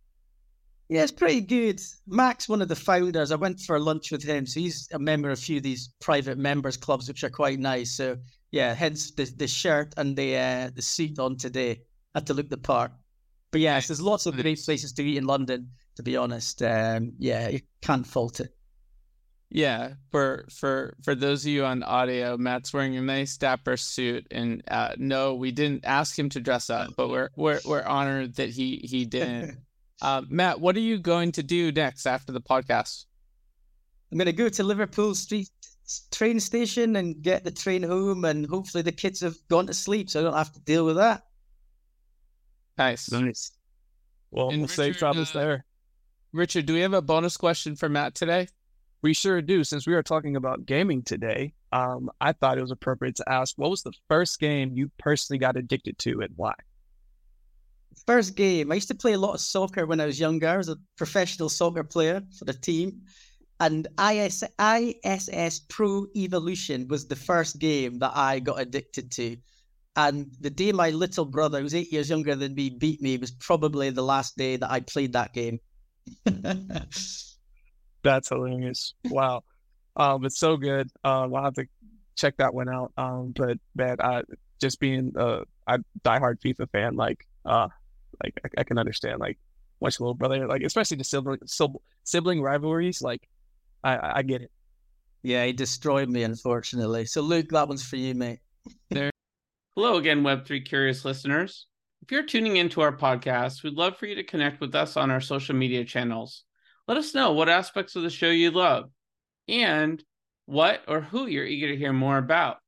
[0.88, 1.80] Yeah, it's pretty good.
[2.06, 4.46] Max, one of the founders, I went for lunch with him.
[4.46, 7.58] So he's a member of a few of these private members clubs, which are quite
[7.58, 7.96] nice.
[7.96, 8.16] So
[8.52, 11.82] yeah, hence the, the shirt and the uh, the suit on today.
[12.14, 12.92] Had to look the part.
[13.50, 16.62] But yes, there's lots of great places to eat in London, to be honest.
[16.62, 18.55] Um, yeah, you can't fault it.
[19.49, 24.26] Yeah, for for for those of you on audio, Matt's wearing a nice dapper suit,
[24.30, 28.34] and uh, no, we didn't ask him to dress up, but we're we're we're honored
[28.36, 29.59] that he he didn't.
[30.03, 33.07] Uh, Matt, what are you going to do next after the podcast?
[34.12, 35.49] I'm going to go to Liverpool Street
[36.11, 40.11] train station and get the train home, and hopefully the kids have gone to sleep,
[40.11, 41.22] so I don't have to deal with that.
[42.76, 43.11] Nice.
[43.11, 43.53] Nice.
[44.30, 45.64] Well, And we'll safe Richard, travels uh, there.
[46.32, 48.49] Richard, do we have a bonus question for Matt today?
[49.07, 49.62] We sure do.
[49.62, 53.57] Since we are talking about gaming today, um, I thought it was appropriate to ask
[53.57, 56.54] what was the first game you personally got addicted to and why?
[58.04, 60.48] First game, I used to play a lot of soccer when I was younger.
[60.48, 63.02] I was a professional soccer player for the team.
[63.61, 69.36] And IS, ISS Pro Evolution was the first game that I got addicted to.
[69.94, 73.30] And the day my little brother, who's eight years younger than me, beat me was
[73.30, 75.61] probably the last day that I played that game.
[78.07, 78.94] That's hilarious.
[79.11, 79.42] Wow.
[79.96, 80.88] Um, it's so good.
[81.02, 81.66] Um, I'll have to
[82.14, 82.92] check that one out.
[82.96, 84.22] Um, but man, I
[84.61, 87.66] just being a, a diehard FIFA fan, like, uh,
[88.22, 89.38] like I, I can understand like
[89.80, 91.40] watch little brother, like especially the sibling
[92.04, 93.02] sibling rivalries.
[93.02, 93.28] Like,
[93.82, 94.52] I I get it.
[95.24, 97.07] Yeah, he destroyed me, unfortunately.
[97.07, 98.38] So, Luke, that one's for you, mate.
[98.90, 99.11] there.
[99.74, 101.66] Hello again, Web3 curious listeners.
[102.02, 105.11] If you're tuning into our podcast, we'd love for you to connect with us on
[105.11, 106.44] our social media channels.
[106.89, 108.91] Let us know what aspects of the show you love
[109.49, 110.03] and
[110.47, 112.59] what or who you're eager to hear more about.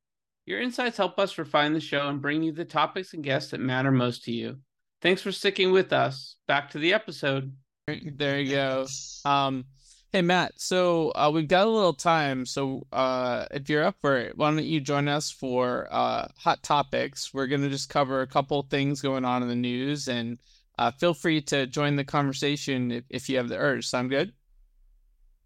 [0.44, 3.60] Your insights help us refine the show and bring you the topics and guests that
[3.60, 4.56] matter most to you.
[5.02, 6.36] Thanks for sticking with us.
[6.48, 7.52] Back to the episode.
[7.86, 8.86] There you go.
[9.24, 9.66] Um,
[10.12, 12.44] hey Matt, so uh, we've got a little time.
[12.44, 16.62] So uh, if you're up for it, why don't you join us for uh, hot
[16.64, 17.32] topics?
[17.32, 20.38] We're gonna just cover a couple things going on in the news, and
[20.78, 23.86] uh, feel free to join the conversation if, if you have the urge.
[23.86, 24.32] Sound good?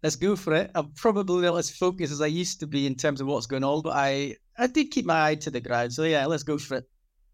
[0.01, 0.71] Let's go for it.
[0.75, 3.63] I'm probably not as focused as I used to be in terms of what's going
[3.63, 5.93] on, but I I did keep my eye to the ground.
[5.93, 6.89] So yeah, let's go for it.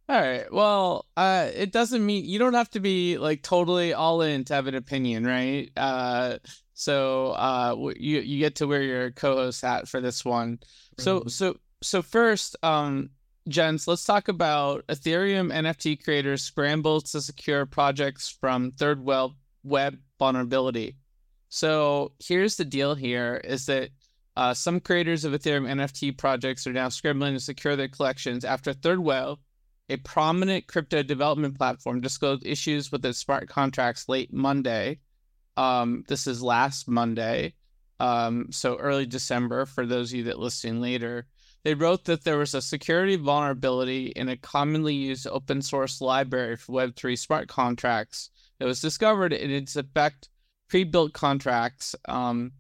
[0.08, 0.52] All right.
[0.52, 4.54] Well, uh, it doesn't mean you don't have to be like totally all in to
[4.56, 5.70] have an opinion, right?
[5.78, 6.38] Uh,
[6.74, 10.60] so uh, you you get to wear your co-host hat for this one.
[10.98, 13.10] So so so first, um,
[13.50, 19.34] gents, let's talk about Ethereum NFT creators scramble to secure projects from Thirdweb
[20.18, 20.96] vulnerability.
[21.50, 23.90] So here's the deal: here is that
[24.38, 28.74] uh, some creators of Ethereum NFT projects are now scrambling to secure their collections after
[28.74, 29.38] Thirdweb
[29.90, 35.00] a prominent crypto development platform disclosed issues with its smart contracts late Monday.
[35.58, 37.56] Um, this is last Monday,
[38.00, 41.26] um, so early December for those of you that listening later.
[41.64, 46.56] They wrote that there was a security vulnerability in a commonly used open source library
[46.56, 48.30] for Web3 smart contracts
[48.60, 50.30] that was discovered in its effect
[50.70, 52.52] pre-built contracts um,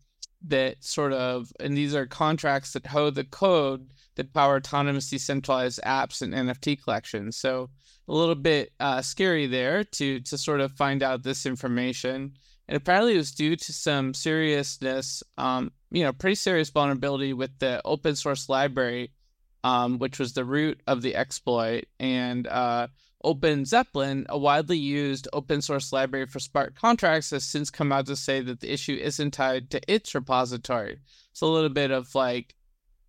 [0.47, 5.79] that sort of, and these are contracts that hold the code that power autonomous decentralized
[5.85, 7.37] apps and NFT collections.
[7.37, 7.69] So
[8.07, 12.33] a little bit uh, scary there to to sort of find out this information.
[12.69, 17.57] And apparently, it was due to some seriousness, um, you know, pretty serious vulnerability with
[17.57, 19.11] the open source library,
[19.63, 21.85] um, which was the root of the exploit.
[21.99, 22.89] And uh,
[23.25, 28.15] OpenZeppelin, a widely used open source library for smart contracts, has since come out to
[28.15, 30.99] say that the issue isn't tied to its repository.
[31.31, 32.53] It's a little bit of like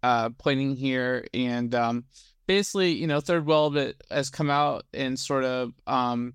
[0.02, 2.04] uh, pointing here, and um,
[2.46, 6.32] basically, you know, Thirdweb has come out and sort of, um,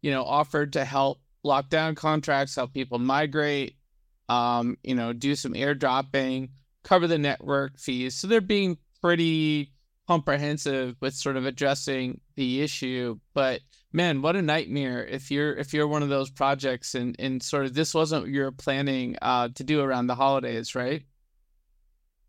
[0.00, 3.76] you know, offered to help lock down contracts, help people migrate,
[4.28, 6.50] um, you know, do some airdropping,
[6.84, 8.16] cover the network fees.
[8.16, 9.72] So they're being pretty
[10.06, 13.18] comprehensive with sort of addressing the issue.
[13.34, 13.60] But
[13.92, 17.66] man, what a nightmare if you're if you're one of those projects and and sort
[17.66, 21.02] of this wasn't what you're planning uh, to do around the holidays, right?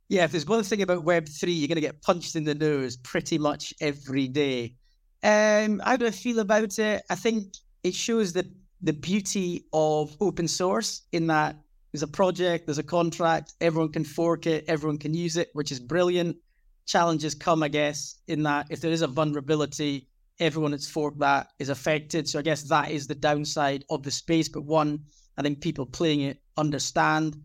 [0.10, 2.98] Yeah, if there's one thing about Web3, you're going to get punched in the nose
[2.98, 4.74] pretty much every day.
[5.22, 7.04] Um, how do I feel about it?
[7.10, 7.54] I think
[7.84, 8.50] it shows the,
[8.82, 11.56] the beauty of open source in that
[11.92, 15.72] there's a project, there's a contract, everyone can fork it, everyone can use it, which
[15.72, 16.38] is brilliant.
[16.86, 20.08] Challenges come, I guess, in that if there is a vulnerability,
[20.40, 22.28] everyone that's forked that is affected.
[22.28, 24.48] So I guess that is the downside of the space.
[24.48, 25.00] But one,
[25.38, 27.36] I think people playing it understand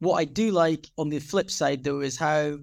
[0.00, 2.58] what I do like on the flip side, though, is how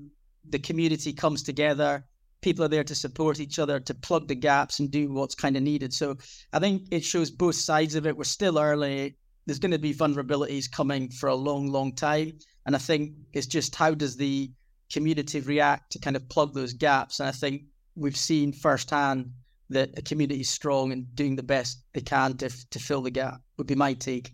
[0.50, 2.04] the community comes together.
[2.48, 5.58] People are there to support each other, to plug the gaps and do what's kind
[5.58, 5.94] of needed.
[5.94, 6.16] So
[6.54, 8.16] I think it shows both sides of it.
[8.16, 9.18] We're still early.
[9.46, 12.40] There's going to be vulnerabilities coming for a long, long time.
[12.66, 14.50] And I think it's just how does the
[14.90, 17.20] community react to kind of plug those gaps?
[17.20, 17.64] And I think
[17.98, 19.30] we've seen firsthand
[19.70, 23.12] that a community is strong and doing the best they can to, to fill the
[23.12, 24.32] gap, would be my take.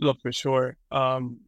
[0.00, 0.76] Look, for sure.
[0.90, 1.38] Um,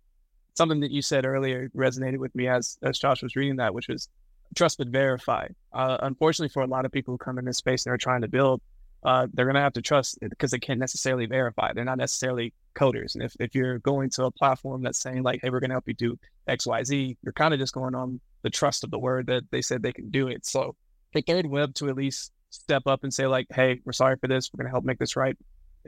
[0.55, 3.89] something that you said earlier resonated with me as as Josh was reading that, which
[3.89, 4.09] was
[4.57, 5.47] trust but verify.
[5.73, 8.23] Uh, unfortunately, for a lot of people who come in this space and are trying
[8.23, 8.61] to build,
[9.03, 11.73] uh, they're going to have to trust because they can't necessarily verify.
[11.73, 13.15] They're not necessarily coders.
[13.15, 15.75] And if, if you're going to a platform that's saying like, hey, we're going to
[15.75, 18.91] help you do X, Y, Z, you're kind of just going on the trust of
[18.91, 20.45] the word that they said they can do it.
[20.45, 20.77] So
[21.13, 24.51] for Thirdweb to at least step up and say like, hey, we're sorry for this.
[24.53, 25.37] We're going to help make this right.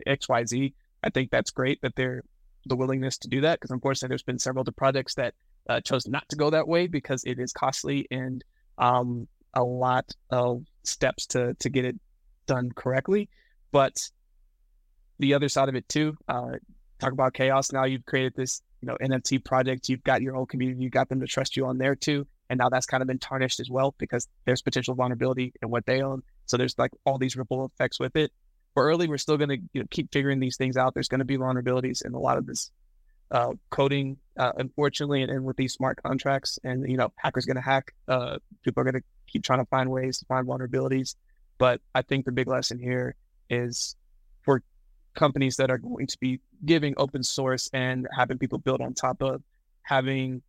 [0.07, 0.75] X, Y, Z.
[1.03, 2.23] I think that's great that they're
[2.67, 5.35] the willingness to do that because unfortunately there's been several other projects that
[5.69, 8.45] uh, chose not to go that way because it is costly and
[8.79, 11.97] um, a lot of steps to to get it
[12.47, 13.29] done correctly.
[13.71, 14.11] But
[15.19, 16.53] the other side of it too, uh,
[16.99, 17.73] talk about chaos.
[17.73, 19.89] Now you've created this you know NFT project.
[19.89, 20.83] You've got your own community.
[20.83, 22.27] You got them to trust you on there too.
[22.51, 25.87] And now that's kind of been tarnished as well because there's potential vulnerability in what
[25.87, 26.23] they own.
[26.45, 28.31] So there's like all these ripple effects with it
[28.75, 29.09] we're early.
[29.09, 30.95] We're still going to you know, keep figuring these things out.
[30.95, 32.71] There's going to be vulnerabilities in a lot of this
[33.31, 37.63] uh, coding uh, unfortunately, and, with these smart contracts, and you know, hackers going to
[37.63, 37.95] hack.
[38.09, 41.15] Uh, people are going to keep trying to find ways to find vulnerabilities.
[41.59, 43.15] But I think the big lesson here
[43.51, 43.97] is
[44.43, 44.63] for
[45.15, 49.23] companies that are going to be giving open source and having people build on top
[49.23, 49.43] of
[49.83, 50.43] having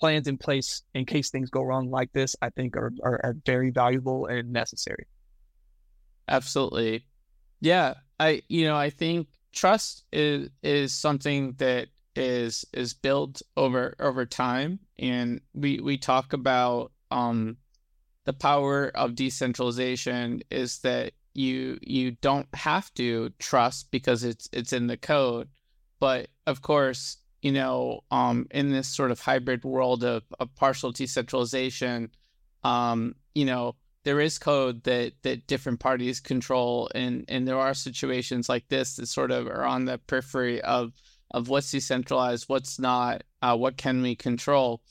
[0.00, 3.36] plans in place in case things go wrong like this, I think are, are, are
[3.44, 5.06] very valuable and necessary.
[6.28, 7.04] Absolutely.
[7.60, 7.94] Yeah.
[8.20, 11.88] I, you know, I think trust is, is something that
[12.18, 14.80] is, is built over, over time.
[14.98, 17.56] And we, we talk about, um,
[18.28, 24.74] the power of decentralization is that you you don't have to trust because it's it's
[24.74, 25.48] in the code
[26.00, 30.92] but of course you know um in this sort of hybrid world of, of partial
[30.92, 32.10] decentralization
[32.64, 37.72] um you know there is code that that different parties control and and there are
[37.72, 40.92] situations like this that sort of are on the periphery of
[41.30, 44.82] of what's decentralized what's not uh, what can we control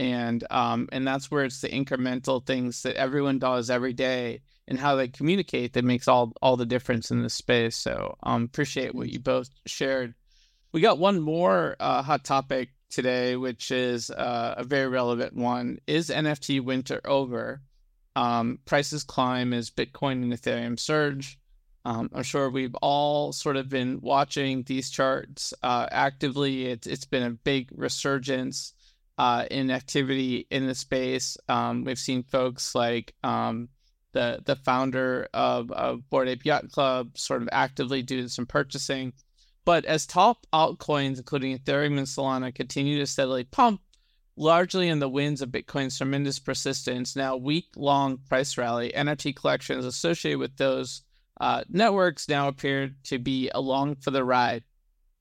[0.00, 4.78] and um, and that's where it's the incremental things that everyone does every day and
[4.78, 7.76] how they communicate that makes all all the difference in this space.
[7.76, 10.14] So um, appreciate what you both shared.
[10.72, 15.80] We got one more uh, hot topic today, which is uh, a very relevant one.
[15.86, 17.60] Is NFT winter over?
[18.16, 21.38] Um, prices climb as Bitcoin and Ethereum surge.
[21.84, 26.66] Um, I'm sure we've all sort of been watching these charts uh, actively.
[26.66, 28.74] It's it's been a big resurgence
[29.16, 31.36] uh, in activity in the space.
[31.48, 33.68] Um, we've seen folks like um,
[34.12, 39.12] the the founder of, of Bored Ape Yacht Club sort of actively do some purchasing.
[39.64, 43.82] But as top altcoins, including Ethereum and Solana, continue to steadily pump,
[44.36, 49.84] largely in the winds of Bitcoin's tremendous persistence, now week long price rally, NFT collections
[49.84, 51.02] associated with those
[51.40, 54.62] uh, networks now appear to be along for the ride.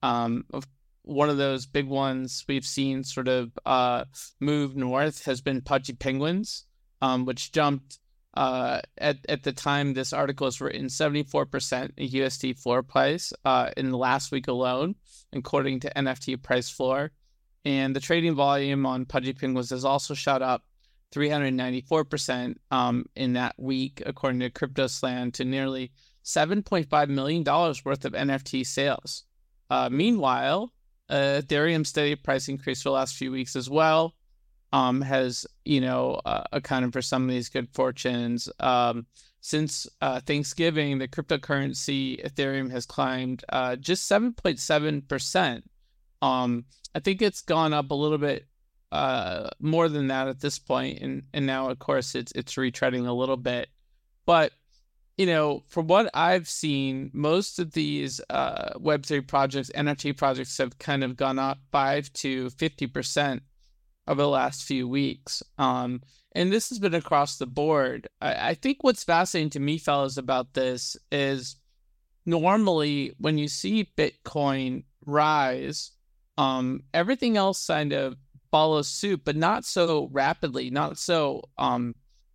[0.04, 0.46] Um,
[1.04, 4.06] one of those big ones we've seen sort of uh,
[4.40, 6.66] move north has been Pudgy Penguins,
[7.02, 8.00] um, which jumped
[8.36, 11.50] uh, at at the time this article is written 74%
[11.98, 14.96] USD floor price uh, in the last week alone,
[15.34, 17.12] according to NFT Price Floor.
[17.66, 20.64] And the trading volume on Pudgy Penguins has also shot up
[21.14, 25.92] 394% um, in that week, according to CryptoSlam, to nearly
[26.30, 29.24] $7.5 million worth of NFT sales.
[29.70, 30.72] Uh, meanwhile,
[31.10, 34.16] uh, Ethereum steady price increase for the last few weeks as well
[34.72, 38.50] um, has you know uh, accounted for some of these good fortunes.
[38.60, 39.06] Um,
[39.42, 45.70] since uh, Thanksgiving, the cryptocurrency Ethereum has climbed uh, just seven point seven percent.
[46.22, 48.46] Um, I think it's gone up a little bit
[48.92, 53.08] uh, more than that at this point, and and now of course it's it's retreading
[53.08, 53.70] a little bit,
[54.26, 54.52] but
[55.20, 60.80] you know, from what I've seen, most of these uh, Web3 projects, NFT projects have
[60.80, 63.42] kind of gone up 5 to 50%
[64.08, 65.44] over the last few weeks.
[65.58, 66.02] Um,
[66.32, 68.08] and this has been across the board.
[68.22, 71.58] I, I think what's fascinating to me, fellas, about this is
[72.26, 75.92] normally when you see Bitcoin rise,
[76.38, 78.16] um, everything else kind of
[78.52, 81.94] follows suit, but not so rapidly, not so um,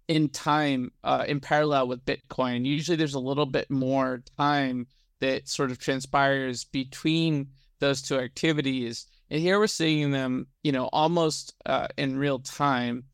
[0.08, 2.64] in time uh, in parallel with Bitcoin.
[2.64, 4.86] Usually there's a little bit more time
[5.20, 7.48] that sort of transpires between
[7.80, 9.06] those two activities.
[9.30, 13.04] And here we're seeing them, you know, almost uh, in real time.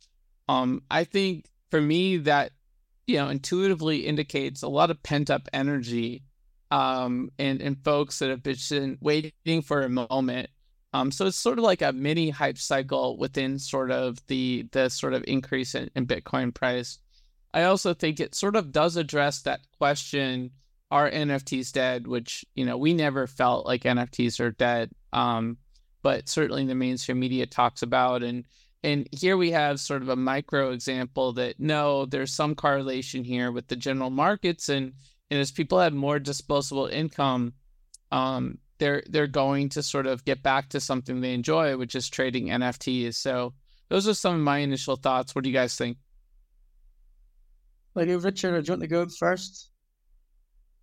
[0.49, 2.53] Um, I think for me that,
[3.07, 6.24] you know, intuitively indicates a lot of pent up energy
[6.70, 10.51] um, and, and folks that have been waiting for a moment
[10.93, 14.88] um, so it's sort of like a mini hype cycle within sort of the the
[14.88, 16.99] sort of increase in, in Bitcoin price.
[17.53, 20.51] I also think it sort of does address that question:
[20.91, 22.07] Are NFTs dead?
[22.07, 25.59] Which you know we never felt like NFTs are dead, um,
[26.03, 28.45] but certainly the mainstream media talks about and
[28.82, 33.53] and here we have sort of a micro example that no, there's some correlation here
[33.53, 34.93] with the general markets and
[35.30, 37.53] and as people have more disposable income,
[38.11, 42.09] um, they're they're going to sort of get back to something they enjoy, which is
[42.09, 43.14] trading NFTs.
[43.14, 43.55] So
[43.89, 45.35] those are some of my initial thoughts.
[45.35, 45.99] What do you guys think?
[47.95, 49.70] Like Richard, do you want to go first?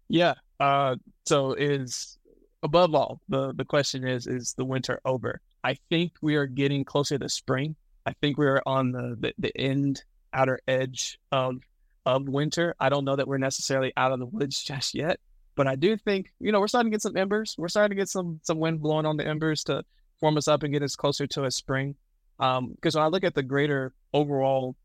[0.07, 0.35] Yeah.
[0.59, 0.95] Uh,
[1.25, 2.17] so is
[2.63, 5.41] above all the the question is is the winter over?
[5.63, 7.75] I think we are getting closer to spring.
[8.05, 11.57] I think we're on the, the, the end outer edge of
[12.05, 12.75] of winter.
[12.79, 15.19] I don't know that we're necessarily out of the woods just yet,
[15.57, 17.55] but I do think, you know, we're starting to get some embers.
[17.57, 19.83] We're starting to get some some wind blowing on the embers to
[20.21, 21.95] warm us up and get us closer to a spring.
[22.37, 24.75] Because um, when I look at the greater overall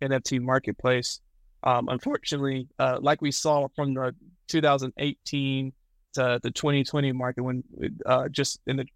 [0.00, 1.20] NFT marketplace,
[1.64, 4.14] um, unfortunately, uh, like we saw from the
[4.46, 5.72] 2018
[6.14, 7.64] to the 2020 market, when
[8.06, 8.86] uh, just in the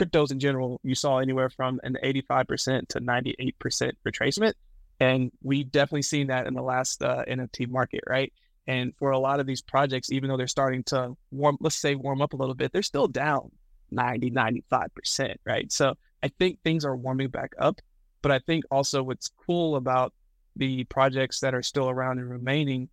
[0.00, 4.54] cryptos in general, you saw anywhere from an 85% to 98% retracement.
[5.00, 8.32] And we've definitely seen that in the last uh, NFT market, right?
[8.68, 11.94] And for a lot of these projects, even though they're starting to warm, let's say
[11.94, 13.50] warm up a little bit, they're still down
[13.90, 15.72] 90, 95%, right?
[15.72, 17.80] So I think things are warming back up.
[18.20, 20.12] But I think also what's cool about
[20.54, 22.90] the projects that are still around and remaining,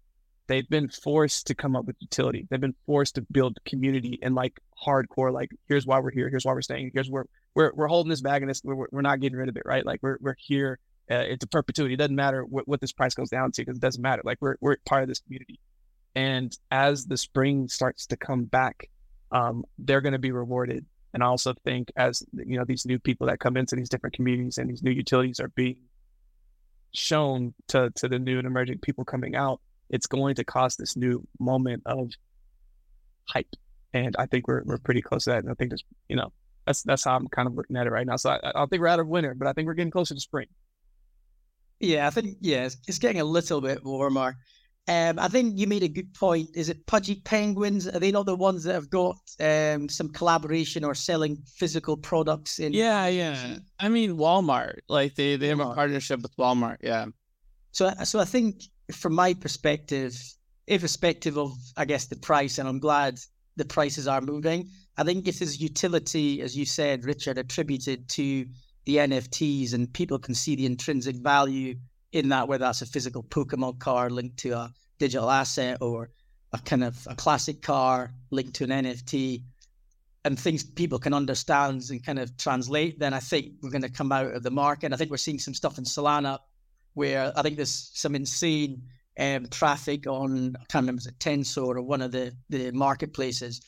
[0.47, 2.47] they've been forced to come up with utility.
[2.49, 6.45] They've been forced to build community and like hardcore, like here's why we're here, here's
[6.45, 9.37] why we're staying, here's where we're we're holding this bag and we're, we're not getting
[9.37, 9.85] rid of it, right?
[9.85, 10.79] Like we're we're here.
[11.09, 11.93] Uh, it's a perpetuity.
[11.93, 14.21] It doesn't matter what, what this price goes down to because it doesn't matter.
[14.25, 15.59] Like we're we're part of this community.
[16.15, 18.89] And as the spring starts to come back,
[19.31, 20.85] um, they're going to be rewarded.
[21.13, 24.15] And I also think as you know these new people that come into these different
[24.15, 25.77] communities and these new utilities are being
[26.93, 30.95] shown to to the new and emerging people coming out, it's going to cause this
[30.95, 32.11] new moment of
[33.25, 33.55] hype.
[33.93, 35.43] And I think we're we're pretty close to that.
[35.43, 36.33] And I think there's you know
[36.65, 38.15] that's that's how I'm kind of looking at it right now.
[38.15, 40.19] So I, I think we're out of winter, but I think we're getting closer to
[40.19, 40.47] spring.
[41.85, 44.35] Yeah, I think yeah, it's, it's getting a little bit warmer.
[44.87, 46.49] Um, I think you made a good point.
[46.53, 47.87] Is it Pudgy Penguins?
[47.87, 52.59] Are they not the ones that have got um, some collaboration or selling physical products
[52.59, 52.71] in?
[52.73, 53.57] Yeah, yeah.
[53.79, 54.79] I mean Walmart.
[54.87, 56.77] Like they they have a partnership with Walmart.
[56.81, 57.07] Yeah.
[57.71, 58.61] So so I think
[58.91, 60.15] from my perspective,
[60.67, 63.19] irrespective of I guess the price, and I'm glad
[63.55, 64.69] the prices are moving.
[64.97, 68.45] I think it is utility, as you said, Richard, attributed to
[68.85, 71.75] the NFTs, and people can see the intrinsic value
[72.11, 76.09] in that, whether that's a physical Pokemon card linked to a digital asset or
[76.53, 79.43] a kind of a classic car linked to an NFT,
[80.23, 83.89] and things people can understand and kind of translate, then I think we're going to
[83.89, 84.91] come out of the market.
[84.91, 86.39] I think we're seeing some stuff in Solana
[86.95, 88.81] where I think there's some insane
[89.19, 93.61] um, traffic on, I can't remember, is it Tensor or one of the, the marketplaces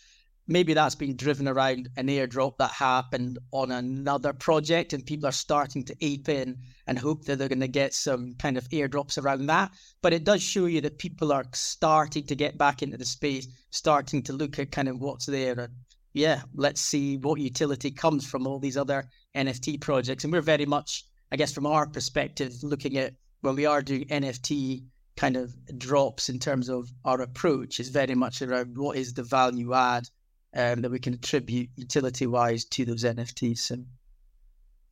[0.47, 5.33] maybe that's been driven around an airdrop that happened on another project and people are
[5.33, 9.21] starting to ape in and hope that they're going to get some kind of airdrops
[9.21, 9.71] around that.
[10.01, 13.47] But it does show you that people are starting to get back into the space
[13.71, 15.73] starting to look at kind of what's there and
[16.13, 20.23] yeah let's see what utility comes from all these other nft projects.
[20.23, 24.07] And we're very much i guess from our perspective looking at when we are doing
[24.07, 24.83] nft
[25.17, 29.23] kind of drops in terms of our approach is very much around what is the
[29.23, 30.07] value add
[30.55, 33.59] um, that we can attribute utility wise to those NFTs.
[33.59, 33.77] So,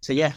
[0.01, 0.33] so yeah.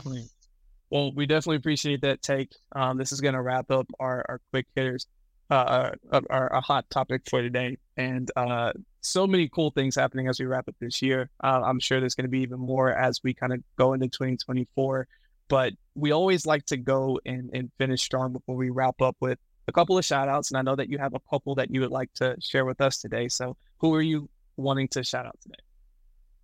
[0.91, 2.53] Well, we definitely appreciate that take.
[2.73, 5.07] Um, this is going to wrap up our, our quick hitters,
[5.51, 7.77] uh, our, our, our, hot topic for today.
[7.97, 11.31] And uh, so many cool things happening as we wrap up this year.
[11.43, 14.09] Uh, I'm sure there's going to be even more as we kind of go into
[14.09, 15.07] 2024.
[15.49, 19.39] But we always like to go and, and finish strong before we wrap up with
[19.67, 20.51] a couple of shout outs.
[20.51, 22.81] And I know that you have a couple that you would like to share with
[22.81, 23.29] us today.
[23.29, 24.29] So who are you
[24.59, 25.63] wanting to shout out today?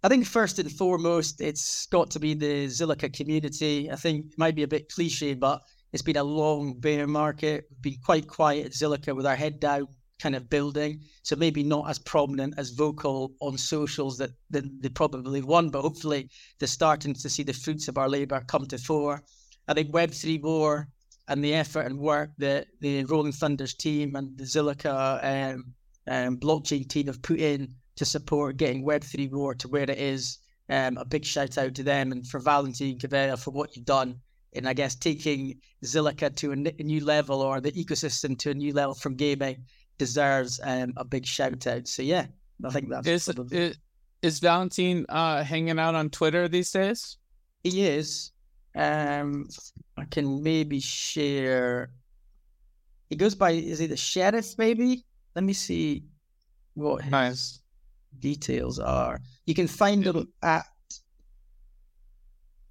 [0.03, 3.91] I think first and foremost, it's got to be the Zilliqa community.
[3.91, 5.63] I think it might be a bit cliche, but
[5.95, 7.65] it's been a long bear market.
[7.71, 9.89] We've been quite quiet at Zilliqa with our head down,
[10.21, 11.01] kind of building.
[11.23, 15.81] So maybe not as prominent as vocal on socials that, that they probably won, but
[15.81, 19.23] hopefully they're starting to see the fruits of our labour come to fore.
[19.69, 20.89] I think Web3 War
[21.29, 25.65] and the effort and work that the Rolling Thunders team and the Zilliqa um,
[26.07, 30.39] um, blockchain team have put in to support getting Web3 War to where it is.
[30.71, 34.19] Um, a big shout out to them and for Valentine Cabrera for what you've done
[34.55, 38.73] And I guess, taking Zilliqa to a, new level or the ecosystem to a new
[38.73, 39.65] level from gaming
[39.99, 41.87] deserves um, a big shout out.
[41.87, 42.27] So, yeah,
[42.65, 43.07] I think that's.
[43.07, 43.59] Is, probably...
[43.59, 43.79] is,
[44.23, 47.19] is Valentine uh, hanging out on Twitter these days?
[47.63, 48.33] He is.
[48.75, 49.49] Um,
[49.99, 51.91] I can maybe share.
[53.11, 55.05] He goes by, is he the sheriff, maybe?
[55.35, 56.05] Let me see
[56.75, 57.11] what his...
[57.11, 57.61] nice
[58.21, 59.21] details are.
[59.47, 60.67] You can find them at.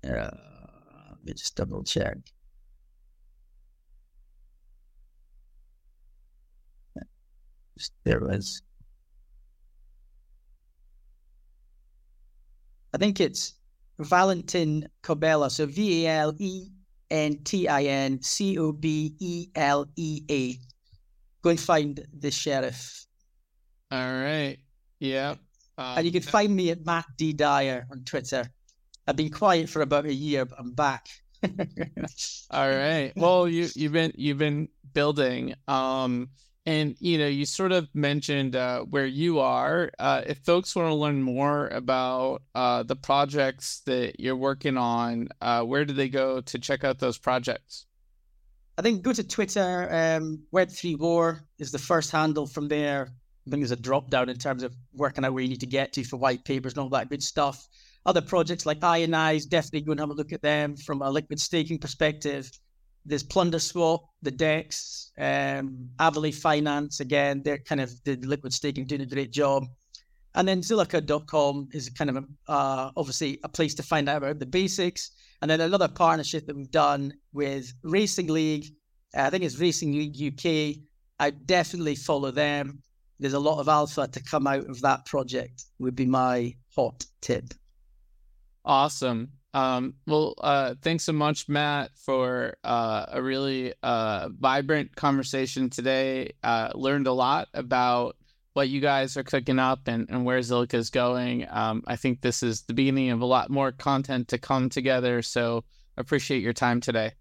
[0.05, 0.29] Uh,
[1.09, 2.17] let me just double check.
[8.03, 8.61] There it was.
[12.93, 13.55] I think it's
[13.99, 15.49] Valentin Cobelea.
[15.49, 16.67] So V A L E
[17.09, 20.55] N T I N C O B E L E A.
[21.41, 23.05] Go and find the sheriff.
[23.91, 24.57] All right.
[25.03, 25.31] Yeah.
[25.77, 28.49] Um, and you can find me at Matt D Dyer on Twitter.
[29.05, 31.07] I've been quiet for about a year, but I'm back.
[32.51, 33.11] All right.
[33.17, 35.55] Well, you you've been you've been building.
[35.67, 36.29] Um,
[36.65, 39.91] and you know, you sort of mentioned uh, where you are.
[39.99, 45.27] Uh, if folks want to learn more about uh, the projects that you're working on,
[45.41, 47.87] uh, where do they go to check out those projects?
[48.77, 49.89] I think go to Twitter.
[49.91, 53.11] Um, Web3 War is the first handle from there
[53.45, 55.65] I think there's a drop down in terms of working out where you need to
[55.65, 57.67] get to for white papers and all that good stuff.
[58.05, 61.39] Other projects like Ionize, definitely go and have a look at them from a liquid
[61.39, 62.49] staking perspective.
[63.05, 69.01] There's Plunder Swap, the DEX, um, Finance, again, they're kind of the liquid staking doing
[69.01, 69.65] a great job.
[70.35, 74.39] And then Zilliqa.com is kind of a, uh, obviously a place to find out about
[74.39, 75.11] the basics.
[75.41, 78.73] And then another partnership that we've done with Racing League,
[79.13, 80.83] I think it's Racing League UK.
[81.19, 82.81] I definitely follow them.
[83.19, 87.05] There's a lot of alpha to come out of that project, would be my hot
[87.21, 87.53] tip.
[88.65, 89.31] Awesome.
[89.53, 96.31] Um, well, uh, thanks so much, Matt, for uh, a really uh, vibrant conversation today.
[96.43, 98.17] Uh, learned a lot about
[98.53, 101.47] what you guys are cooking up and, and where Zilliqa is going.
[101.49, 105.21] Um, I think this is the beginning of a lot more content to come together.
[105.21, 105.63] So
[105.97, 107.11] appreciate your time today.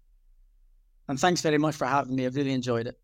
[1.07, 2.25] And thanks very much for having me.
[2.25, 2.99] I've really enjoyed it.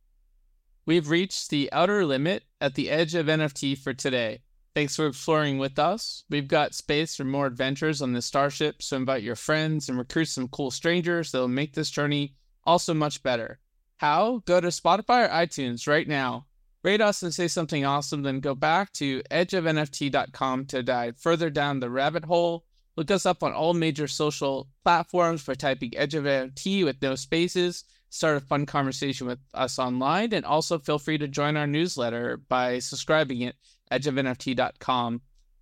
[0.89, 4.41] We've reached the outer limit at the edge of NFT for today.
[4.73, 6.23] Thanks for exploring with us.
[6.31, 10.29] We've got space for more adventures on the Starship, so invite your friends and recruit
[10.29, 12.33] some cool strangers that'll make this journey
[12.63, 13.59] also much better.
[13.97, 14.41] How?
[14.45, 16.47] Go to Spotify or iTunes right now.
[16.81, 21.81] Rate us and say something awesome, then go back to edgeofnft.com to dive further down
[21.81, 22.65] the rabbit hole.
[22.97, 27.13] Look us up on all major social platforms for typing Edge of NFT with no
[27.13, 27.83] spaces.
[28.09, 32.37] Start a fun conversation with us online, and also feel free to join our newsletter
[32.49, 33.55] by subscribing at
[33.91, 35.21] edgeofnft.com.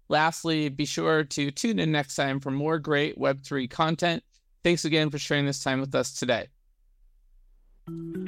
[0.10, 4.24] Lastly, be sure to tune in next time for more great Web3 content.
[4.64, 6.48] Thanks again for sharing this time with us today.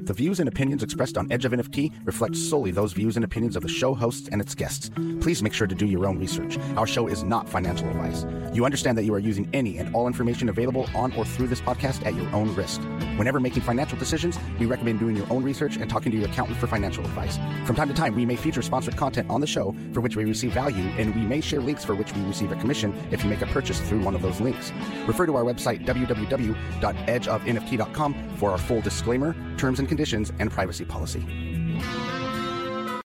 [0.09, 3.55] The views and opinions expressed on Edge of NFT reflect solely those views and opinions
[3.55, 4.89] of the show hosts and its guests.
[5.21, 6.57] Please make sure to do your own research.
[6.77, 8.25] Our show is not financial advice.
[8.51, 11.61] You understand that you are using any and all information available on or through this
[11.61, 12.81] podcast at your own risk.
[13.17, 16.57] Whenever making financial decisions, we recommend doing your own research and talking to your accountant
[16.57, 17.37] for financial advice.
[17.65, 20.25] From time to time, we may feature sponsored content on the show for which we
[20.25, 23.29] receive value, and we may share links for which we receive a commission if you
[23.29, 24.71] make a purchase through one of those links.
[25.05, 31.23] Refer to our website, www.edgeofnft.com, for our full disclaimer, terms and conditions, and privacy policy.